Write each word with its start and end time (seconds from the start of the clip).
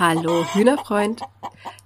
Hallo 0.00 0.46
Hühnerfreund. 0.54 1.20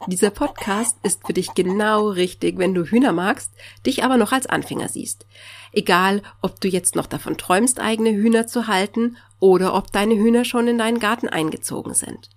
Dieser 0.06 0.30
Podcast 0.30 0.96
ist 1.02 1.26
für 1.26 1.32
dich 1.32 1.52
genau 1.54 2.10
richtig, 2.10 2.58
wenn 2.58 2.72
du 2.72 2.84
Hühner 2.84 3.10
magst, 3.10 3.50
dich 3.84 4.04
aber 4.04 4.16
noch 4.16 4.30
als 4.30 4.46
Anfänger 4.46 4.88
siehst. 4.88 5.26
Egal, 5.72 6.22
ob 6.40 6.60
du 6.60 6.68
jetzt 6.68 6.94
noch 6.94 7.06
davon 7.06 7.36
träumst, 7.36 7.80
eigene 7.80 8.10
Hühner 8.10 8.46
zu 8.46 8.68
halten 8.68 9.16
oder 9.40 9.74
ob 9.74 9.90
deine 9.90 10.14
Hühner 10.14 10.44
schon 10.44 10.68
in 10.68 10.78
deinen 10.78 11.00
Garten 11.00 11.28
eingezogen 11.28 11.92
sind. 11.92 12.30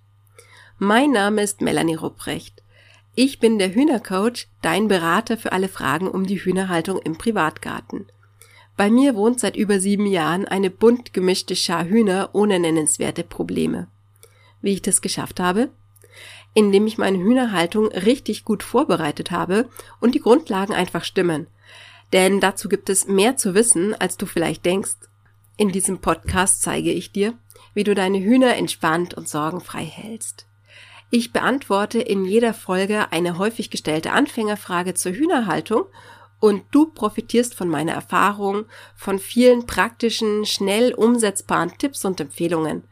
Mein 0.79 1.11
Name 1.11 1.43
ist 1.43 1.61
Melanie 1.61 1.93
Rupprecht. 1.93 2.63
Ich 3.13 3.37
bin 3.37 3.59
der 3.59 3.75
Hühnercoach, 3.75 4.47
dein 4.63 4.87
Berater 4.87 5.37
für 5.37 5.51
alle 5.51 5.69
Fragen 5.69 6.07
um 6.07 6.25
die 6.25 6.43
Hühnerhaltung 6.43 6.97
im 7.03 7.19
Privatgarten. 7.19 8.07
Bei 8.77 8.89
mir 8.89 9.13
wohnt 9.13 9.39
seit 9.39 9.55
über 9.55 9.79
sieben 9.79 10.07
Jahren 10.07 10.47
eine 10.47 10.71
bunt 10.71 11.13
gemischte 11.13 11.55
Schar 11.55 11.85
Hühner 11.85 12.31
ohne 12.33 12.59
nennenswerte 12.59 13.23
Probleme. 13.23 13.89
Wie 14.61 14.73
ich 14.73 14.81
das 14.81 15.01
geschafft 15.01 15.39
habe? 15.39 15.69
Indem 16.53 16.87
ich 16.87 16.97
meine 16.97 17.19
Hühnerhaltung 17.19 17.87
richtig 17.89 18.43
gut 18.43 18.63
vorbereitet 18.63 19.31
habe 19.31 19.69
und 19.99 20.15
die 20.15 20.21
Grundlagen 20.21 20.73
einfach 20.73 21.03
stimmen. 21.03 21.47
Denn 22.13 22.39
dazu 22.39 22.69
gibt 22.69 22.89
es 22.89 23.07
mehr 23.07 23.37
zu 23.37 23.53
wissen, 23.53 23.93
als 23.93 24.17
du 24.17 24.25
vielleicht 24.25 24.65
denkst. 24.65 24.95
In 25.57 25.69
diesem 25.69 25.99
Podcast 25.99 26.61
zeige 26.61 26.91
ich 26.91 27.11
dir, 27.11 27.33
wie 27.73 27.83
du 27.83 27.95
deine 27.95 28.19
Hühner 28.19 28.55
entspannt 28.55 29.13
und 29.13 29.27
sorgenfrei 29.27 29.83
hältst. 29.83 30.47
Ich 31.09 31.31
beantworte 31.31 31.99
in 31.99 32.25
jeder 32.25 32.53
Folge 32.53 33.11
eine 33.11 33.37
häufig 33.37 33.69
gestellte 33.69 34.11
Anfängerfrage 34.11 34.93
zur 34.93 35.13
Hühnerhaltung 35.13 35.85
und 36.39 36.63
du 36.71 36.87
profitierst 36.87 37.55
von 37.55 37.69
meiner 37.69 37.93
Erfahrung, 37.93 38.65
von 38.95 39.17
vielen 39.17 39.65
praktischen, 39.65 40.45
schnell 40.45 40.93
umsetzbaren 40.93 41.77
Tipps 41.77 42.03
und 42.05 42.19
Empfehlungen, 42.19 42.83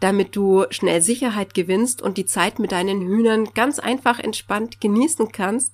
damit 0.00 0.36
du 0.36 0.64
schnell 0.70 1.00
Sicherheit 1.00 1.54
gewinnst 1.54 2.02
und 2.02 2.18
die 2.18 2.26
Zeit 2.26 2.58
mit 2.58 2.72
deinen 2.72 3.00
Hühnern 3.00 3.48
ganz 3.54 3.78
einfach 3.78 4.18
entspannt 4.18 4.80
genießen 4.80 5.32
kannst 5.32 5.72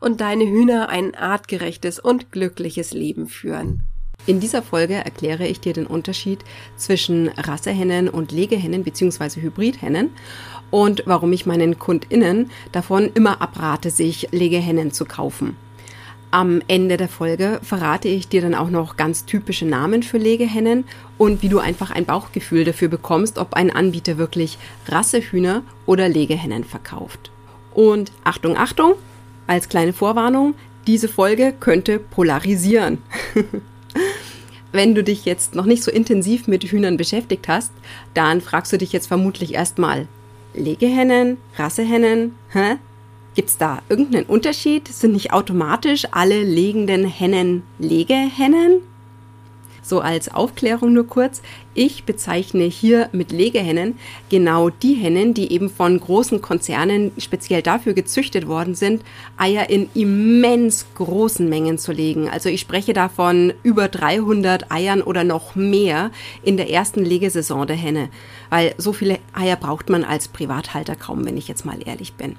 und 0.00 0.20
deine 0.20 0.44
Hühner 0.46 0.88
ein 0.88 1.14
artgerechtes 1.14 1.98
und 1.98 2.30
glückliches 2.30 2.92
Leben 2.92 3.26
führen. 3.26 3.82
In 4.26 4.40
dieser 4.40 4.62
Folge 4.62 4.94
erkläre 4.94 5.46
ich 5.46 5.60
dir 5.60 5.74
den 5.74 5.86
Unterschied 5.86 6.38
zwischen 6.76 7.28
Rassehennen 7.28 8.08
und 8.08 8.32
Legehennen 8.32 8.82
bzw. 8.82 9.42
Hybridhennen 9.42 10.10
und 10.70 11.02
warum 11.04 11.32
ich 11.32 11.44
meinen 11.44 11.78
KundInnen 11.78 12.50
davon 12.72 13.10
immer 13.12 13.42
abrate, 13.42 13.90
sich 13.90 14.28
Legehennen 14.30 14.92
zu 14.92 15.04
kaufen. 15.04 15.56
Am 16.34 16.62
Ende 16.66 16.96
der 16.96 17.08
Folge 17.08 17.60
verrate 17.62 18.08
ich 18.08 18.26
dir 18.26 18.42
dann 18.42 18.56
auch 18.56 18.68
noch 18.68 18.96
ganz 18.96 19.24
typische 19.24 19.66
Namen 19.66 20.02
für 20.02 20.18
Legehennen 20.18 20.82
und 21.16 21.42
wie 21.42 21.48
du 21.48 21.60
einfach 21.60 21.92
ein 21.92 22.06
Bauchgefühl 22.06 22.64
dafür 22.64 22.88
bekommst, 22.88 23.38
ob 23.38 23.54
ein 23.54 23.70
Anbieter 23.70 24.18
wirklich 24.18 24.58
Rassehühner 24.88 25.62
oder 25.86 26.08
Legehennen 26.08 26.64
verkauft. 26.64 27.30
Und 27.72 28.10
Achtung, 28.24 28.56
Achtung, 28.56 28.94
als 29.46 29.68
kleine 29.68 29.92
Vorwarnung, 29.92 30.54
diese 30.88 31.06
Folge 31.06 31.54
könnte 31.60 32.00
polarisieren. 32.00 32.98
Wenn 34.72 34.96
du 34.96 35.04
dich 35.04 35.24
jetzt 35.26 35.54
noch 35.54 35.66
nicht 35.66 35.84
so 35.84 35.92
intensiv 35.92 36.48
mit 36.48 36.64
Hühnern 36.64 36.96
beschäftigt 36.96 37.46
hast, 37.46 37.70
dann 38.12 38.40
fragst 38.40 38.72
du 38.72 38.78
dich 38.78 38.92
jetzt 38.92 39.06
vermutlich 39.06 39.54
erstmal, 39.54 40.08
Legehennen, 40.52 41.36
Rassehennen, 41.56 42.34
hä? 42.48 42.78
Gibt 43.34 43.50
es 43.50 43.58
da 43.58 43.82
irgendeinen 43.88 44.26
Unterschied? 44.26 44.86
Sind 44.88 45.12
nicht 45.12 45.32
automatisch 45.32 46.06
alle 46.12 46.42
legenden 46.42 47.04
Hennen 47.04 47.64
Legehennen? 47.78 48.80
So 49.82 50.00
als 50.00 50.32
Aufklärung 50.32 50.92
nur 50.92 51.06
kurz. 51.06 51.42
Ich 51.76 52.04
bezeichne 52.04 52.64
hier 52.64 53.08
mit 53.10 53.32
Legehennen 53.32 53.98
genau 54.30 54.70
die 54.70 54.94
Hennen, 54.94 55.34
die 55.34 55.50
eben 55.50 55.68
von 55.68 55.98
großen 55.98 56.40
Konzernen 56.40 57.10
speziell 57.18 57.62
dafür 57.62 57.94
gezüchtet 57.94 58.46
worden 58.46 58.76
sind, 58.76 59.02
Eier 59.36 59.68
in 59.70 59.88
immens 59.94 60.86
großen 60.94 61.48
Mengen 61.48 61.78
zu 61.78 61.90
legen. 61.90 62.28
Also 62.28 62.48
ich 62.48 62.60
spreche 62.60 62.92
davon 62.92 63.52
über 63.64 63.88
300 63.88 64.70
Eiern 64.70 65.02
oder 65.02 65.24
noch 65.24 65.56
mehr 65.56 66.12
in 66.44 66.56
der 66.56 66.70
ersten 66.70 67.04
Legesaison 67.04 67.66
der 67.66 67.76
Henne, 67.76 68.08
weil 68.50 68.74
so 68.78 68.92
viele 68.92 69.18
Eier 69.32 69.56
braucht 69.56 69.90
man 69.90 70.04
als 70.04 70.28
Privathalter 70.28 70.94
kaum, 70.94 71.24
wenn 71.24 71.36
ich 71.36 71.48
jetzt 71.48 71.64
mal 71.64 71.78
ehrlich 71.84 72.14
bin. 72.14 72.36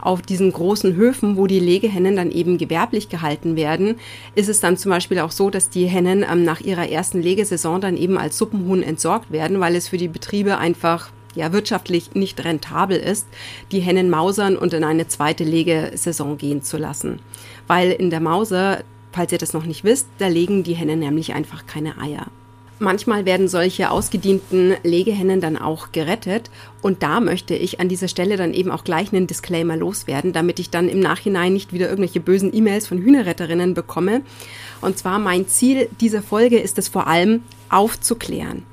Auf 0.00 0.22
diesen 0.22 0.52
großen 0.52 0.94
Höfen, 0.94 1.36
wo 1.36 1.48
die 1.48 1.60
Legehennen 1.60 2.16
dann 2.16 2.30
eben 2.30 2.56
gewerblich 2.56 3.08
gehalten 3.08 3.56
werden, 3.56 3.96
ist 4.34 4.48
es 4.48 4.60
dann 4.60 4.76
zum 4.76 4.90
Beispiel 4.90 5.18
auch 5.18 5.32
so, 5.32 5.50
dass 5.50 5.70
die 5.70 5.86
Hennen 5.86 6.24
ähm, 6.30 6.44
nach 6.44 6.60
ihrer 6.60 6.88
ersten 6.88 7.20
Legesaison 7.20 7.80
dann 7.80 7.96
eben 7.96 8.16
als 8.16 8.38
Suppenhuhn 8.38 8.75
entsorgt 8.82 9.30
werden, 9.32 9.60
weil 9.60 9.76
es 9.76 9.88
für 9.88 9.98
die 9.98 10.08
Betriebe 10.08 10.58
einfach 10.58 11.10
ja 11.34 11.52
wirtschaftlich 11.52 12.14
nicht 12.14 12.44
rentabel 12.44 12.96
ist, 12.98 13.26
die 13.70 13.80
Hennen 13.80 14.10
mausern 14.10 14.56
und 14.56 14.72
in 14.72 14.84
eine 14.84 15.06
zweite 15.06 15.44
Legesaison 15.44 16.38
gehen 16.38 16.62
zu 16.62 16.78
lassen. 16.78 17.20
Weil 17.66 17.92
in 17.92 18.10
der 18.10 18.20
Mauser, 18.20 18.82
falls 19.12 19.32
ihr 19.32 19.38
das 19.38 19.52
noch 19.52 19.64
nicht 19.64 19.84
wisst, 19.84 20.08
da 20.18 20.28
legen 20.28 20.62
die 20.62 20.74
Hennen 20.74 20.98
nämlich 20.98 21.34
einfach 21.34 21.66
keine 21.66 21.98
Eier. 21.98 22.26
Manchmal 22.78 23.24
werden 23.24 23.48
solche 23.48 23.90
ausgedienten 23.90 24.74
Legehennen 24.82 25.40
dann 25.40 25.56
auch 25.56 25.92
gerettet 25.92 26.50
und 26.82 27.02
da 27.02 27.20
möchte 27.20 27.54
ich 27.54 27.80
an 27.80 27.88
dieser 27.88 28.08
Stelle 28.08 28.36
dann 28.36 28.52
eben 28.52 28.70
auch 28.70 28.84
gleich 28.84 29.14
einen 29.14 29.26
Disclaimer 29.26 29.78
loswerden, 29.78 30.34
damit 30.34 30.58
ich 30.58 30.68
dann 30.68 30.90
im 30.90 31.00
Nachhinein 31.00 31.54
nicht 31.54 31.72
wieder 31.72 31.88
irgendwelche 31.88 32.20
bösen 32.20 32.54
E-Mails 32.54 32.86
von 32.86 32.98
Hühnerretterinnen 32.98 33.72
bekomme. 33.72 34.20
Und 34.82 34.98
zwar 34.98 35.18
mein 35.18 35.48
Ziel 35.48 35.88
dieser 36.02 36.20
Folge 36.20 36.58
ist 36.58 36.76
es 36.76 36.88
vor 36.88 37.06
allem 37.06 37.44
aufzuklären. 37.70 38.64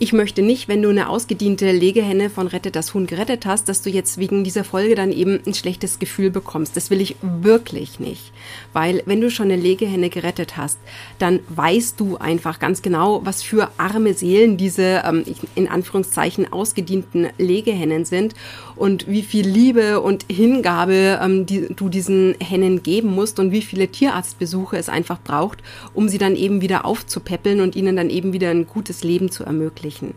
Ich 0.00 0.12
möchte 0.12 0.42
nicht, 0.42 0.68
wenn 0.68 0.80
du 0.80 0.90
eine 0.90 1.08
ausgediente 1.08 1.72
Legehenne 1.72 2.30
von 2.30 2.46
Rettet 2.46 2.76
das 2.76 2.94
Huhn 2.94 3.08
gerettet 3.08 3.46
hast, 3.46 3.68
dass 3.68 3.82
du 3.82 3.90
jetzt 3.90 4.16
wegen 4.16 4.44
dieser 4.44 4.62
Folge 4.62 4.94
dann 4.94 5.10
eben 5.10 5.40
ein 5.44 5.54
schlechtes 5.54 5.98
Gefühl 5.98 6.30
bekommst. 6.30 6.76
Das 6.76 6.90
will 6.90 7.00
ich 7.00 7.16
wirklich 7.20 7.98
nicht. 7.98 8.30
Weil 8.72 9.02
wenn 9.06 9.20
du 9.20 9.28
schon 9.28 9.50
eine 9.50 9.60
Legehenne 9.60 10.08
gerettet 10.08 10.56
hast, 10.56 10.78
dann 11.18 11.40
weißt 11.48 11.98
du 11.98 12.16
einfach 12.16 12.60
ganz 12.60 12.80
genau, 12.80 13.22
was 13.24 13.42
für 13.42 13.72
arme 13.76 14.14
Seelen 14.14 14.56
diese 14.56 15.02
ähm, 15.04 15.24
in 15.56 15.66
Anführungszeichen 15.66 16.52
ausgedienten 16.52 17.30
Legehennen 17.36 18.04
sind 18.04 18.34
und 18.76 19.08
wie 19.08 19.22
viel 19.22 19.48
Liebe 19.48 20.00
und 20.00 20.26
Hingabe 20.30 21.18
ähm, 21.20 21.44
du 21.44 21.88
diesen 21.88 22.36
Hennen 22.38 22.84
geben 22.84 23.12
musst 23.12 23.40
und 23.40 23.50
wie 23.50 23.62
viele 23.62 23.88
Tierarztbesuche 23.88 24.76
es 24.76 24.88
einfach 24.88 25.20
braucht, 25.20 25.58
um 25.92 26.08
sie 26.08 26.18
dann 26.18 26.36
eben 26.36 26.60
wieder 26.60 26.84
aufzupäppeln 26.84 27.60
und 27.60 27.74
ihnen 27.74 27.96
dann 27.96 28.10
eben 28.10 28.32
wieder 28.32 28.50
ein 28.50 28.68
gutes 28.68 29.02
Leben 29.02 29.32
zu 29.32 29.42
ermöglichen 29.42 29.87
ermöglichen. 29.88 30.14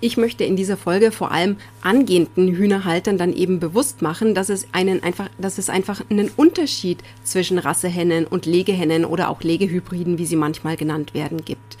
Ich 0.00 0.16
möchte 0.16 0.44
in 0.44 0.54
dieser 0.54 0.76
Folge 0.76 1.10
vor 1.10 1.32
allem 1.32 1.56
angehenden 1.82 2.54
Hühnerhaltern 2.54 3.18
dann 3.18 3.32
eben 3.32 3.58
bewusst 3.58 4.00
machen, 4.00 4.32
dass 4.32 4.48
es 4.48 4.68
einen 4.70 5.02
einfach, 5.02 5.28
dass 5.38 5.58
es 5.58 5.68
einfach 5.68 6.02
einen 6.08 6.30
Unterschied 6.36 7.02
zwischen 7.24 7.58
Rassehennen 7.58 8.24
und 8.24 8.46
Legehennen 8.46 9.04
oder 9.04 9.28
auch 9.28 9.42
Legehybriden, 9.42 10.18
wie 10.18 10.26
sie 10.26 10.36
manchmal 10.36 10.76
genannt 10.76 11.14
werden, 11.14 11.44
gibt. 11.44 11.78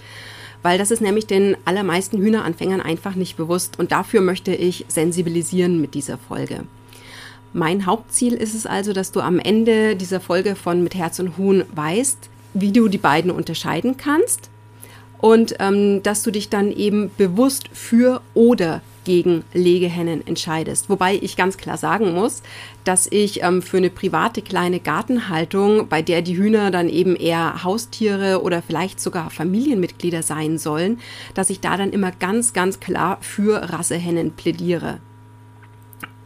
Weil 0.62 0.78
das 0.78 0.90
ist 0.90 1.00
nämlich 1.00 1.28
den 1.28 1.56
allermeisten 1.64 2.18
Hühneranfängern 2.18 2.80
einfach 2.80 3.14
nicht 3.14 3.36
bewusst 3.36 3.78
und 3.78 3.92
dafür 3.92 4.20
möchte 4.20 4.52
ich 4.52 4.84
sensibilisieren 4.88 5.80
mit 5.80 5.94
dieser 5.94 6.18
Folge. 6.18 6.64
Mein 7.52 7.86
Hauptziel 7.86 8.34
ist 8.34 8.54
es 8.54 8.66
also, 8.66 8.92
dass 8.92 9.12
du 9.12 9.20
am 9.20 9.38
Ende 9.38 9.94
dieser 9.94 10.18
Folge 10.18 10.56
von 10.56 10.82
Mit 10.82 10.96
Herz 10.96 11.20
und 11.20 11.36
Huhn 11.36 11.62
weißt, 11.72 12.30
wie 12.52 12.72
du 12.72 12.88
die 12.88 12.98
beiden 12.98 13.30
unterscheiden 13.30 13.96
kannst, 13.96 14.50
und 15.20 15.56
ähm, 15.58 16.02
dass 16.02 16.22
du 16.22 16.30
dich 16.30 16.48
dann 16.48 16.72
eben 16.72 17.10
bewusst 17.16 17.68
für 17.72 18.20
oder 18.34 18.80
gegen 19.08 19.42
Legehennen 19.54 20.26
entscheidest. 20.26 20.90
Wobei 20.90 21.14
ich 21.14 21.34
ganz 21.34 21.56
klar 21.56 21.78
sagen 21.78 22.12
muss, 22.12 22.42
dass 22.84 23.06
ich 23.10 23.42
ähm, 23.42 23.62
für 23.62 23.78
eine 23.78 23.88
private 23.88 24.42
kleine 24.42 24.80
Gartenhaltung, 24.80 25.88
bei 25.88 26.02
der 26.02 26.20
die 26.20 26.36
Hühner 26.36 26.70
dann 26.70 26.90
eben 26.90 27.16
eher 27.16 27.64
Haustiere 27.64 28.42
oder 28.42 28.60
vielleicht 28.60 29.00
sogar 29.00 29.30
Familienmitglieder 29.30 30.22
sein 30.22 30.58
sollen, 30.58 31.00
dass 31.32 31.48
ich 31.48 31.60
da 31.60 31.78
dann 31.78 31.90
immer 31.90 32.12
ganz, 32.12 32.52
ganz 32.52 32.80
klar 32.80 33.16
für 33.22 33.70
Rassehennen 33.70 34.32
plädiere. 34.32 35.00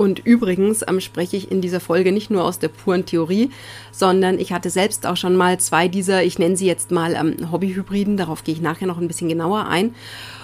Und 0.03 0.19
übrigens 0.27 0.85
ähm, 0.89 1.01
spreche 1.01 1.37
ich 1.37 1.53
in 1.53 1.61
dieser 1.61 1.79
Folge 1.79 2.11
nicht 2.11 2.29
nur 2.29 2.43
aus 2.43 2.59
der 2.59 2.67
puren 2.67 3.07
Theorie, 3.07 3.51
sondern 3.93 4.41
ich 4.41 4.53
hatte 4.53 4.69
selbst 4.69 5.07
auch 5.07 5.17
schon 5.17 5.37
mal 5.37 5.61
zwei 5.61 5.87
dieser, 5.87 6.25
ich 6.25 6.41
nenne 6.41 6.57
sie 6.57 6.67
jetzt 6.67 6.91
mal 6.91 7.15
ähm, 7.15 7.53
Hobbyhybriden, 7.53 8.17
darauf 8.17 8.43
gehe 8.43 8.53
ich 8.53 8.61
nachher 8.61 8.89
noch 8.89 8.99
ein 8.99 9.07
bisschen 9.07 9.29
genauer 9.29 9.69
ein. 9.69 9.95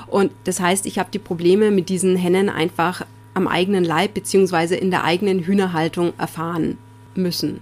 Und 0.06 0.30
das 0.44 0.60
heißt, 0.60 0.86
ich 0.86 1.00
habe 1.00 1.10
die 1.12 1.18
Probleme 1.18 1.72
mit 1.72 1.88
diesen 1.88 2.14
Hennen 2.14 2.48
einfach 2.48 3.04
am 3.34 3.48
eigenen 3.48 3.82
Leib 3.82 4.14
beziehungsweise 4.14 4.76
in 4.76 4.92
der 4.92 5.02
eigenen 5.02 5.40
Hühnerhaltung 5.40 6.12
erfahren 6.18 6.78
müssen. 7.16 7.58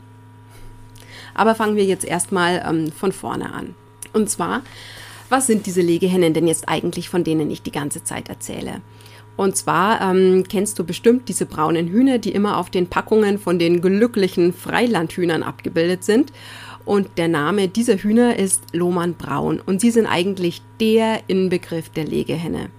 Aber 1.32 1.54
fangen 1.54 1.76
wir 1.76 1.86
jetzt 1.86 2.04
erstmal 2.04 2.62
ähm, 2.68 2.92
von 2.92 3.12
vorne 3.12 3.54
an. 3.54 3.74
Und 4.12 4.28
zwar, 4.28 4.60
was 5.30 5.46
sind 5.46 5.64
diese 5.64 5.80
Legehennen 5.80 6.34
denn 6.34 6.46
jetzt 6.46 6.68
eigentlich, 6.68 7.08
von 7.08 7.24
denen 7.24 7.50
ich 7.50 7.62
die 7.62 7.72
ganze 7.72 8.04
Zeit 8.04 8.28
erzähle? 8.28 8.82
Und 9.36 9.56
zwar 9.56 10.00
ähm, 10.00 10.44
kennst 10.48 10.78
du 10.78 10.84
bestimmt 10.84 11.28
diese 11.28 11.46
braunen 11.46 11.88
Hühner, 11.88 12.18
die 12.18 12.32
immer 12.32 12.56
auf 12.56 12.70
den 12.70 12.86
Packungen 12.86 13.38
von 13.38 13.58
den 13.58 13.80
glücklichen 13.80 14.52
Freilandhühnern 14.52 15.42
abgebildet 15.42 16.04
sind. 16.04 16.32
Und 16.84 17.18
der 17.18 17.28
Name 17.28 17.68
dieser 17.68 17.96
Hühner 17.96 18.38
ist 18.38 18.62
Lohmann 18.72 19.14
Braun. 19.14 19.60
Und 19.60 19.80
sie 19.80 19.90
sind 19.90 20.06
eigentlich 20.06 20.62
der 20.80 21.20
Inbegriff 21.26 21.90
der 21.90 22.04
Legehenne. 22.04 22.70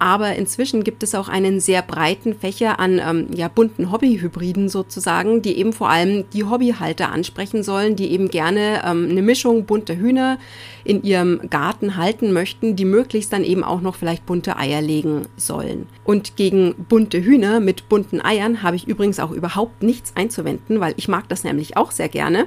Aber 0.00 0.34
inzwischen 0.34 0.82
gibt 0.82 1.02
es 1.02 1.14
auch 1.14 1.28
einen 1.28 1.60
sehr 1.60 1.82
breiten 1.82 2.34
Fächer 2.34 2.80
an 2.80 2.98
ähm, 2.98 3.26
ja, 3.34 3.48
bunten 3.48 3.92
Hobbyhybriden 3.92 4.70
sozusagen, 4.70 5.42
die 5.42 5.58
eben 5.58 5.74
vor 5.74 5.90
allem 5.90 6.24
die 6.30 6.44
Hobbyhalter 6.44 7.12
ansprechen 7.12 7.62
sollen, 7.62 7.96
die 7.96 8.10
eben 8.10 8.28
gerne 8.30 8.82
ähm, 8.84 9.08
eine 9.10 9.20
Mischung 9.20 9.66
bunter 9.66 9.96
Hühner 9.96 10.38
in 10.84 11.02
ihrem 11.02 11.42
Garten 11.50 11.98
halten 11.98 12.32
möchten, 12.32 12.76
die 12.76 12.86
möglichst 12.86 13.30
dann 13.34 13.44
eben 13.44 13.62
auch 13.62 13.82
noch 13.82 13.94
vielleicht 13.94 14.24
bunte 14.24 14.56
Eier 14.56 14.80
legen 14.80 15.26
sollen. 15.36 15.86
Und 16.04 16.34
gegen 16.34 16.74
bunte 16.88 17.22
Hühner 17.22 17.60
mit 17.60 17.90
bunten 17.90 18.22
Eiern 18.22 18.62
habe 18.62 18.76
ich 18.76 18.88
übrigens 18.88 19.20
auch 19.20 19.32
überhaupt 19.32 19.82
nichts 19.82 20.16
einzuwenden, 20.16 20.80
weil 20.80 20.94
ich 20.96 21.08
mag 21.08 21.28
das 21.28 21.44
nämlich 21.44 21.76
auch 21.76 21.90
sehr 21.90 22.08
gerne 22.08 22.46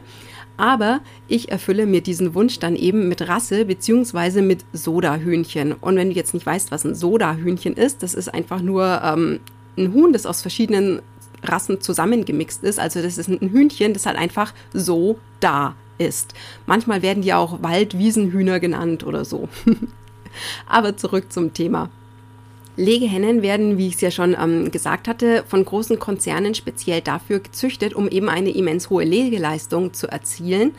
aber 0.58 1.02
ich 1.28 1.52
erfülle 1.52 1.86
mir 1.86 2.02
diesen 2.02 2.36
Wunsch 2.36 2.60
dann 2.60 2.76
eben 2.76 3.08
mit 3.08 3.28
Rasse 3.28 3.66
beziehungsweise 3.66 4.42
mit 4.42 4.66
Sodahühnchen. 4.74 5.74
Und 5.74 5.96
wenn 5.96 6.10
du 6.10 6.16
jetzt 6.16 6.34
nicht 6.34 6.46
weißt, 6.46 6.72
was 6.72 6.84
ein 6.84 6.96
Sodahühnchen 6.96 7.74
ist, 7.74 8.04
das 8.04 8.14
ist 8.14 8.34
einfach 8.34 8.62
nur 8.62 9.02
ähm, 9.04 9.40
ein 9.78 9.94
Huhn, 9.94 10.14
das 10.14 10.26
aus 10.26 10.42
verschiedenen 10.42 11.02
Rassen 11.44 11.82
zusammengemixt 11.82 12.64
ist. 12.64 12.80
Also 12.80 13.02
das 13.02 13.18
ist 13.18 13.30
ein 13.30 13.50
Hühnchen, 13.50 13.94
das 13.94 14.06
halt 14.06 14.18
einfach 14.18 14.54
so 14.74 15.20
da 15.40 15.76
ist. 15.98 16.34
Manchmal 16.66 17.02
werden 17.02 17.24
die 17.24 17.34
auch 17.34 17.62
Waldwiesenhühner 17.62 18.60
genannt 18.60 19.04
oder 19.04 19.26
so. 19.26 19.50
Aber 20.68 20.98
zurück 20.98 21.32
zum 21.32 21.54
Thema. 21.54 21.90
Legehennen 22.76 23.42
werden, 23.42 23.78
wie 23.78 23.88
ich 23.88 23.96
es 23.96 24.02
ja 24.02 24.12
schon 24.12 24.36
ähm, 24.40 24.72
gesagt 24.72 25.08
hatte, 25.08 25.44
von 25.48 25.64
großen 25.64 26.00
Konzernen 26.00 26.56
speziell 26.56 27.02
dafür 27.02 27.40
gezüchtet, 27.40 27.94
um 27.94 28.08
eben 28.08 28.30
eine 28.30 28.52
immens 28.52 28.90
hohe 28.90 29.04
Legeleistung 29.04 29.94
zu 29.94 30.08
erzielen. 30.08 30.74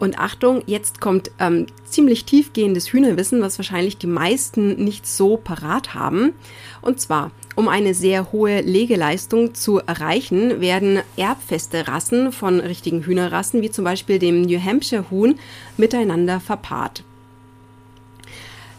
Und 0.00 0.18
Achtung, 0.18 0.62
jetzt 0.64 1.02
kommt 1.02 1.30
ähm, 1.38 1.66
ziemlich 1.84 2.24
tiefgehendes 2.24 2.90
Hühnerwissen, 2.90 3.42
was 3.42 3.58
wahrscheinlich 3.58 3.98
die 3.98 4.06
meisten 4.06 4.82
nicht 4.82 5.06
so 5.06 5.36
parat 5.36 5.92
haben. 5.92 6.32
Und 6.80 7.00
zwar, 7.00 7.32
um 7.54 7.68
eine 7.68 7.92
sehr 7.92 8.32
hohe 8.32 8.62
Legeleistung 8.62 9.54
zu 9.54 9.78
erreichen, 9.78 10.62
werden 10.62 11.00
erbfeste 11.18 11.86
Rassen 11.86 12.32
von 12.32 12.60
richtigen 12.60 13.02
Hühnerrassen, 13.02 13.60
wie 13.60 13.70
zum 13.70 13.84
Beispiel 13.84 14.18
dem 14.18 14.40
New 14.40 14.58
Hampshire 14.58 15.10
Huhn, 15.10 15.38
miteinander 15.76 16.40
verpaart. 16.40 17.04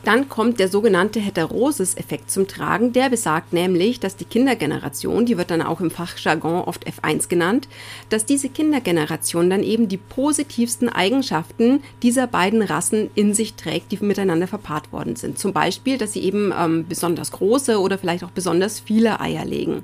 Dann 0.03 0.29
kommt 0.29 0.59
der 0.59 0.67
sogenannte 0.67 1.19
Heterosis-Effekt 1.19 2.31
zum 2.31 2.47
Tragen. 2.47 2.91
Der 2.91 3.09
besagt 3.09 3.53
nämlich, 3.53 3.99
dass 3.99 4.15
die 4.15 4.25
Kindergeneration, 4.25 5.25
die 5.25 5.37
wird 5.37 5.51
dann 5.51 5.61
auch 5.61 5.79
im 5.79 5.91
Fachjargon 5.91 6.63
oft 6.63 6.87
F1 6.87 7.29
genannt, 7.29 7.67
dass 8.09 8.25
diese 8.25 8.49
Kindergeneration 8.49 9.49
dann 9.49 9.63
eben 9.63 9.87
die 9.87 9.97
positivsten 9.97 10.89
Eigenschaften 10.89 11.83
dieser 12.01 12.25
beiden 12.25 12.63
Rassen 12.63 13.11
in 13.13 13.33
sich 13.33 13.53
trägt, 13.53 13.91
die 13.91 13.97
miteinander 13.97 14.47
verpaart 14.47 14.91
worden 14.91 15.15
sind. 15.15 15.37
Zum 15.37 15.53
Beispiel, 15.53 15.97
dass 15.97 16.13
sie 16.13 16.23
eben 16.23 16.51
ähm, 16.57 16.85
besonders 16.87 17.31
große 17.31 17.79
oder 17.79 17.97
vielleicht 17.97 18.23
auch 18.23 18.31
besonders 18.31 18.79
viele 18.79 19.19
Eier 19.19 19.45
legen. 19.45 19.83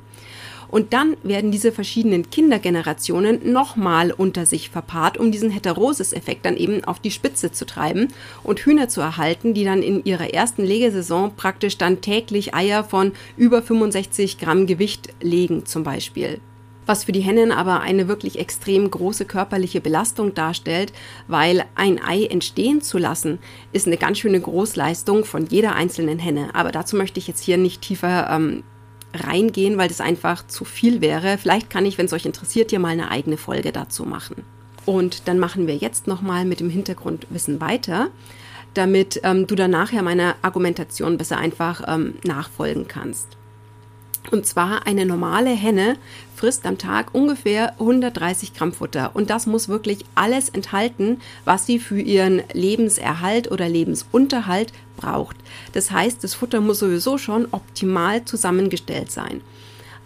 Und 0.69 0.93
dann 0.93 1.15
werden 1.23 1.51
diese 1.51 1.71
verschiedenen 1.71 2.29
Kindergenerationen 2.29 3.51
nochmal 3.51 4.11
unter 4.11 4.45
sich 4.45 4.69
verpaart, 4.69 5.17
um 5.17 5.31
diesen 5.31 5.49
Heterosis-Effekt 5.49 6.45
dann 6.45 6.57
eben 6.57 6.83
auf 6.83 6.99
die 6.99 7.11
Spitze 7.11 7.51
zu 7.51 7.65
treiben 7.65 8.09
und 8.43 8.59
Hühner 8.59 8.89
zu 8.89 9.01
erhalten, 9.01 9.53
die 9.53 9.63
dann 9.63 9.81
in 9.81 10.03
ihrer 10.03 10.33
ersten 10.33 10.63
Legesaison 10.63 11.35
praktisch 11.35 11.77
dann 11.77 12.01
täglich 12.01 12.53
Eier 12.53 12.83
von 12.83 13.13
über 13.37 13.61
65 13.61 14.37
Gramm 14.39 14.67
Gewicht 14.67 15.09
legen 15.21 15.65
zum 15.65 15.83
Beispiel 15.83 16.39
was 16.87 17.03
für 17.03 17.11
die 17.11 17.21
Hennen 17.21 17.51
aber 17.51 17.81
eine 17.81 18.07
wirklich 18.07 18.39
extrem 18.39 18.89
große 18.89 19.25
körperliche 19.25 19.81
Belastung 19.81 20.33
darstellt, 20.33 20.93
weil 21.27 21.65
ein 21.75 22.01
Ei 22.01 22.25
entstehen 22.25 22.81
zu 22.81 22.97
lassen, 22.97 23.39
ist 23.73 23.87
eine 23.87 23.97
ganz 23.97 24.19
schöne 24.19 24.39
Großleistung 24.39 25.25
von 25.25 25.45
jeder 25.45 25.75
einzelnen 25.75 26.19
Henne. 26.19 26.55
Aber 26.55 26.71
dazu 26.71 26.95
möchte 26.95 27.19
ich 27.19 27.27
jetzt 27.27 27.43
hier 27.43 27.57
nicht 27.57 27.81
tiefer 27.81 28.29
ähm, 28.31 28.63
reingehen, 29.13 29.77
weil 29.77 29.87
das 29.87 30.01
einfach 30.01 30.45
zu 30.47 30.65
viel 30.65 31.01
wäre. 31.01 31.37
Vielleicht 31.37 31.69
kann 31.69 31.85
ich, 31.85 31.97
wenn 31.97 32.05
es 32.05 32.13
euch 32.13 32.25
interessiert, 32.25 32.69
hier 32.71 32.79
mal 32.79 32.89
eine 32.89 33.11
eigene 33.11 33.37
Folge 33.37 33.71
dazu 33.71 34.03
machen. 34.03 34.43
Und 34.85 35.27
dann 35.27 35.39
machen 35.39 35.67
wir 35.67 35.75
jetzt 35.75 36.07
nochmal 36.07 36.45
mit 36.45 36.59
dem 36.59 36.69
Hintergrundwissen 36.69 37.59
weiter, 37.59 38.07
damit 38.73 39.19
ähm, 39.23 39.47
du 39.47 39.55
dann 39.55 39.71
nachher 39.71 40.01
meiner 40.01 40.35
Argumentation 40.41 41.17
besser 41.17 41.37
einfach 41.37 41.81
ähm, 41.87 42.15
nachfolgen 42.23 42.87
kannst. 42.87 43.36
Und 44.29 44.45
zwar 44.45 44.85
eine 44.85 45.05
normale 45.05 45.51
Henne 45.51 45.95
frisst 46.35 46.65
am 46.65 46.77
Tag 46.77 47.13
ungefähr 47.13 47.73
130 47.79 48.53
Gramm 48.53 48.73
Futter. 48.73 49.11
Und 49.13 49.29
das 49.29 49.47
muss 49.47 49.69
wirklich 49.69 49.99
alles 50.15 50.49
enthalten, 50.49 51.21
was 51.45 51.65
sie 51.65 51.79
für 51.79 51.99
ihren 51.99 52.43
Lebenserhalt 52.51 53.49
oder 53.51 53.69
Lebensunterhalt 53.69 54.73
braucht. 54.97 55.37
Das 55.73 55.91
heißt, 55.91 56.23
das 56.23 56.33
Futter 56.33 56.59
muss 56.59 56.79
sowieso 56.79 57.17
schon 57.17 57.47
optimal 57.51 58.25
zusammengestellt 58.25 59.11
sein. 59.11 59.41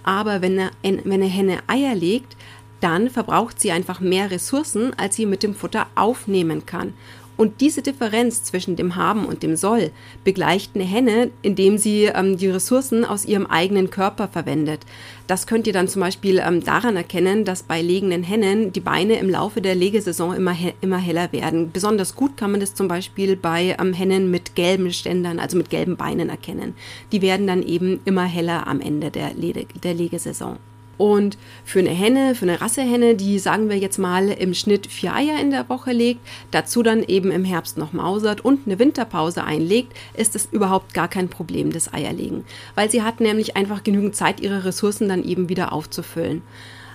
Aber 0.04 0.42
wenn 0.42 0.60
eine, 0.60 0.72
wenn 0.84 1.14
eine 1.14 1.26
Henne 1.26 1.60
Eier 1.68 1.96
legt, 1.96 2.38
dann 2.80 3.10
verbraucht 3.10 3.60
sie 3.62 3.72
einfach 3.72 4.00
mehr 4.00 4.32
Ressourcen, 4.32 4.94
als 4.98 5.16
sie 5.16 5.26
mit 5.26 5.44
dem 5.44 5.54
Futter 5.54 5.88
aufnehmen 5.96 6.66
kann. 6.66 6.94
Und 7.42 7.60
diese 7.60 7.82
Differenz 7.82 8.44
zwischen 8.44 8.76
dem 8.76 8.96
Haben 8.96 9.26
und 9.26 9.42
dem 9.42 9.56
Soll 9.56 9.90
begleicht 10.24 10.76
eine 10.76 10.84
Henne, 10.84 11.32
indem 11.42 11.80
sie 11.80 12.04
ähm, 12.04 12.38
die 12.38 12.50
Ressourcen 12.50 13.04
aus 13.04 13.26
ihrem 13.26 13.48
eigenen 13.48 13.90
Körper 13.90 14.28
verwendet. 14.28 14.82
Das 15.26 15.48
könnt 15.48 15.66
ihr 15.66 15.74
dann 15.74 15.88
zum 15.88 16.02
Beispiel 16.02 16.38
ähm, 16.38 16.64
daran 16.64 16.98
erkennen, 16.98 17.44
dass 17.44 17.64
bei 17.64 17.82
legenden 17.82 18.22
Hennen 18.22 18.74
die 18.74 18.80
Beine 18.80 19.18
im 19.18 19.28
Laufe 19.28 19.60
der 19.60 19.74
Legesaison 19.74 20.36
immer, 20.36 20.52
he 20.52 20.74
immer 20.82 21.00
heller 21.00 21.32
werden. 21.32 21.72
Besonders 21.72 22.16
gut 22.16 22.38
kann 22.38 22.52
man 22.52 22.60
das 22.60 22.76
zum 22.76 22.88
Beispiel 22.88 23.36
bei 23.36 23.76
ähm, 23.80 23.94
Hennen 23.94 24.30
mit 24.30 24.54
gelben 24.54 24.94
Ständern, 24.94 25.40
also 25.40 25.58
mit 25.58 25.72
gelben 25.72 25.98
Beinen 25.98 26.30
erkennen. 26.30 26.76
Die 27.12 27.24
werden 27.24 27.48
dann 27.48 27.64
eben 27.64 28.02
immer 28.06 28.26
heller 28.26 28.68
am 28.68 28.82
Ende 28.82 29.10
der, 29.10 29.34
Le 29.34 29.66
der 29.82 29.96
Legesaison. 29.96 30.60
Und 31.02 31.40
für 31.66 31.80
eine 31.80 31.90
Henne, 31.90 32.36
für 32.36 32.46
eine 32.46 32.62
Rassehenne, 32.62 33.16
die 33.16 33.40
sagen 33.40 33.70
wir 33.70 33.78
jetzt 33.80 33.98
mal 33.98 34.30
im 34.30 34.54
Schnitt 34.54 34.86
vier 34.86 35.16
Eier 35.16 35.40
in 35.42 35.50
der 35.50 35.68
Woche 35.68 35.94
legt, 35.94 36.20
dazu 36.52 36.84
dann 36.84 37.02
eben 37.02 37.32
im 37.32 37.44
Herbst 37.44 37.76
noch 37.80 37.92
mausert 37.92 38.46
und 38.46 38.68
eine 38.68 38.78
Winterpause 38.78 39.44
einlegt, 39.44 39.94
ist 40.14 40.36
es 40.36 40.50
überhaupt 40.52 40.94
gar 40.94 41.08
kein 41.08 41.28
Problem, 41.28 41.72
das 41.72 41.92
Eierlegen. 41.92 42.44
Weil 42.76 42.92
sie 42.92 43.02
hat 43.02 43.20
nämlich 43.20 43.58
einfach 43.58 43.82
genügend 43.82 44.16
Zeit, 44.16 44.42
ihre 44.42 44.64
Ressourcen 44.64 45.10
dann 45.10 45.24
eben 45.24 45.50
wieder 45.50 45.74
aufzufüllen. 45.74 46.44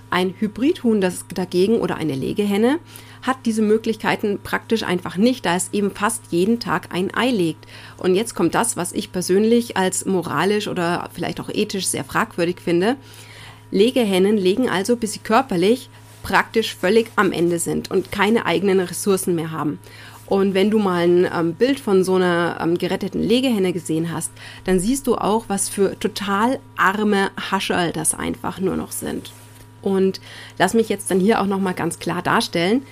Ein 0.09 0.35
Hybridhuhn 0.39 1.01
das 1.01 1.25
dagegen 1.35 1.81
oder 1.81 1.97
eine 1.97 2.15
Legehenne 2.15 2.79
hat 3.23 3.39
diese 3.45 3.63
Möglichkeiten 3.63 4.39
praktisch 4.41 4.85
einfach 4.85 5.17
nicht, 5.17 5.45
da 5.45 5.57
es 5.57 5.71
eben 5.73 5.91
fast 5.91 6.23
jeden 6.31 6.61
Tag 6.61 6.95
ein 6.95 7.13
Ei 7.13 7.33
legt. 7.33 7.67
Und 7.97 8.15
jetzt 8.15 8.37
kommt 8.37 8.55
das, 8.55 8.77
was 8.77 8.93
ich 8.93 9.11
persönlich 9.11 9.77
als 9.77 10.07
moralisch 10.07 10.69
oder 10.69 11.11
vielleicht 11.13 11.41
auch 11.41 11.49
ethisch 11.49 11.89
sehr 11.89 12.05
fragwürdig 12.05 12.61
finde. 12.61 12.95
Legehennen 13.71 14.37
legen 14.37 14.69
also, 14.69 14.97
bis 14.97 15.15
sie 15.15 15.21
körperlich 15.21 15.91
praktisch 16.23 16.75
völlig 16.75 17.09
am 17.17 17.31
Ende 17.33 17.59
sind 17.59 17.91
und 17.91 18.11
keine 18.11 18.47
eigenen 18.47 18.81
Ressourcen 18.81 19.35
mehr 19.35 19.53
haben. 19.53 19.79
Und 20.27 20.55
wenn 20.55 20.71
du 20.71 20.79
mal 20.81 21.05
ein 21.05 21.29
ähm, 21.33 21.55
Bild 21.55 21.79
von 21.79 22.03
so 22.03 22.17
einer 22.17 22.59
ähm, 22.61 22.79
geretteten 22.79 23.23
Legehenne 23.23 23.73
gesehen 23.73 24.13
hast, 24.13 24.33
dann 24.65 24.81
siehst 24.81 25.07
du 25.07 25.15
auch, 25.15 25.45
was 25.47 25.69
für 25.69 25.99
total 26.01 26.59
arme 26.77 27.31
Hascherl 27.51 27.93
das 27.93 28.13
einfach 28.13 28.59
nur 28.59 28.77
noch 28.77 28.91
sind. 28.91 29.33
Und 29.83 30.21
lass 30.59 30.75
mich 30.75 30.89
jetzt 30.89 31.13
dann 31.13 31.21
hier 31.21 31.41
auch 31.41 31.47
nochmal 31.47 31.75
ganz 31.75 32.01
klar 32.01 32.23
darstellen, 32.23 32.83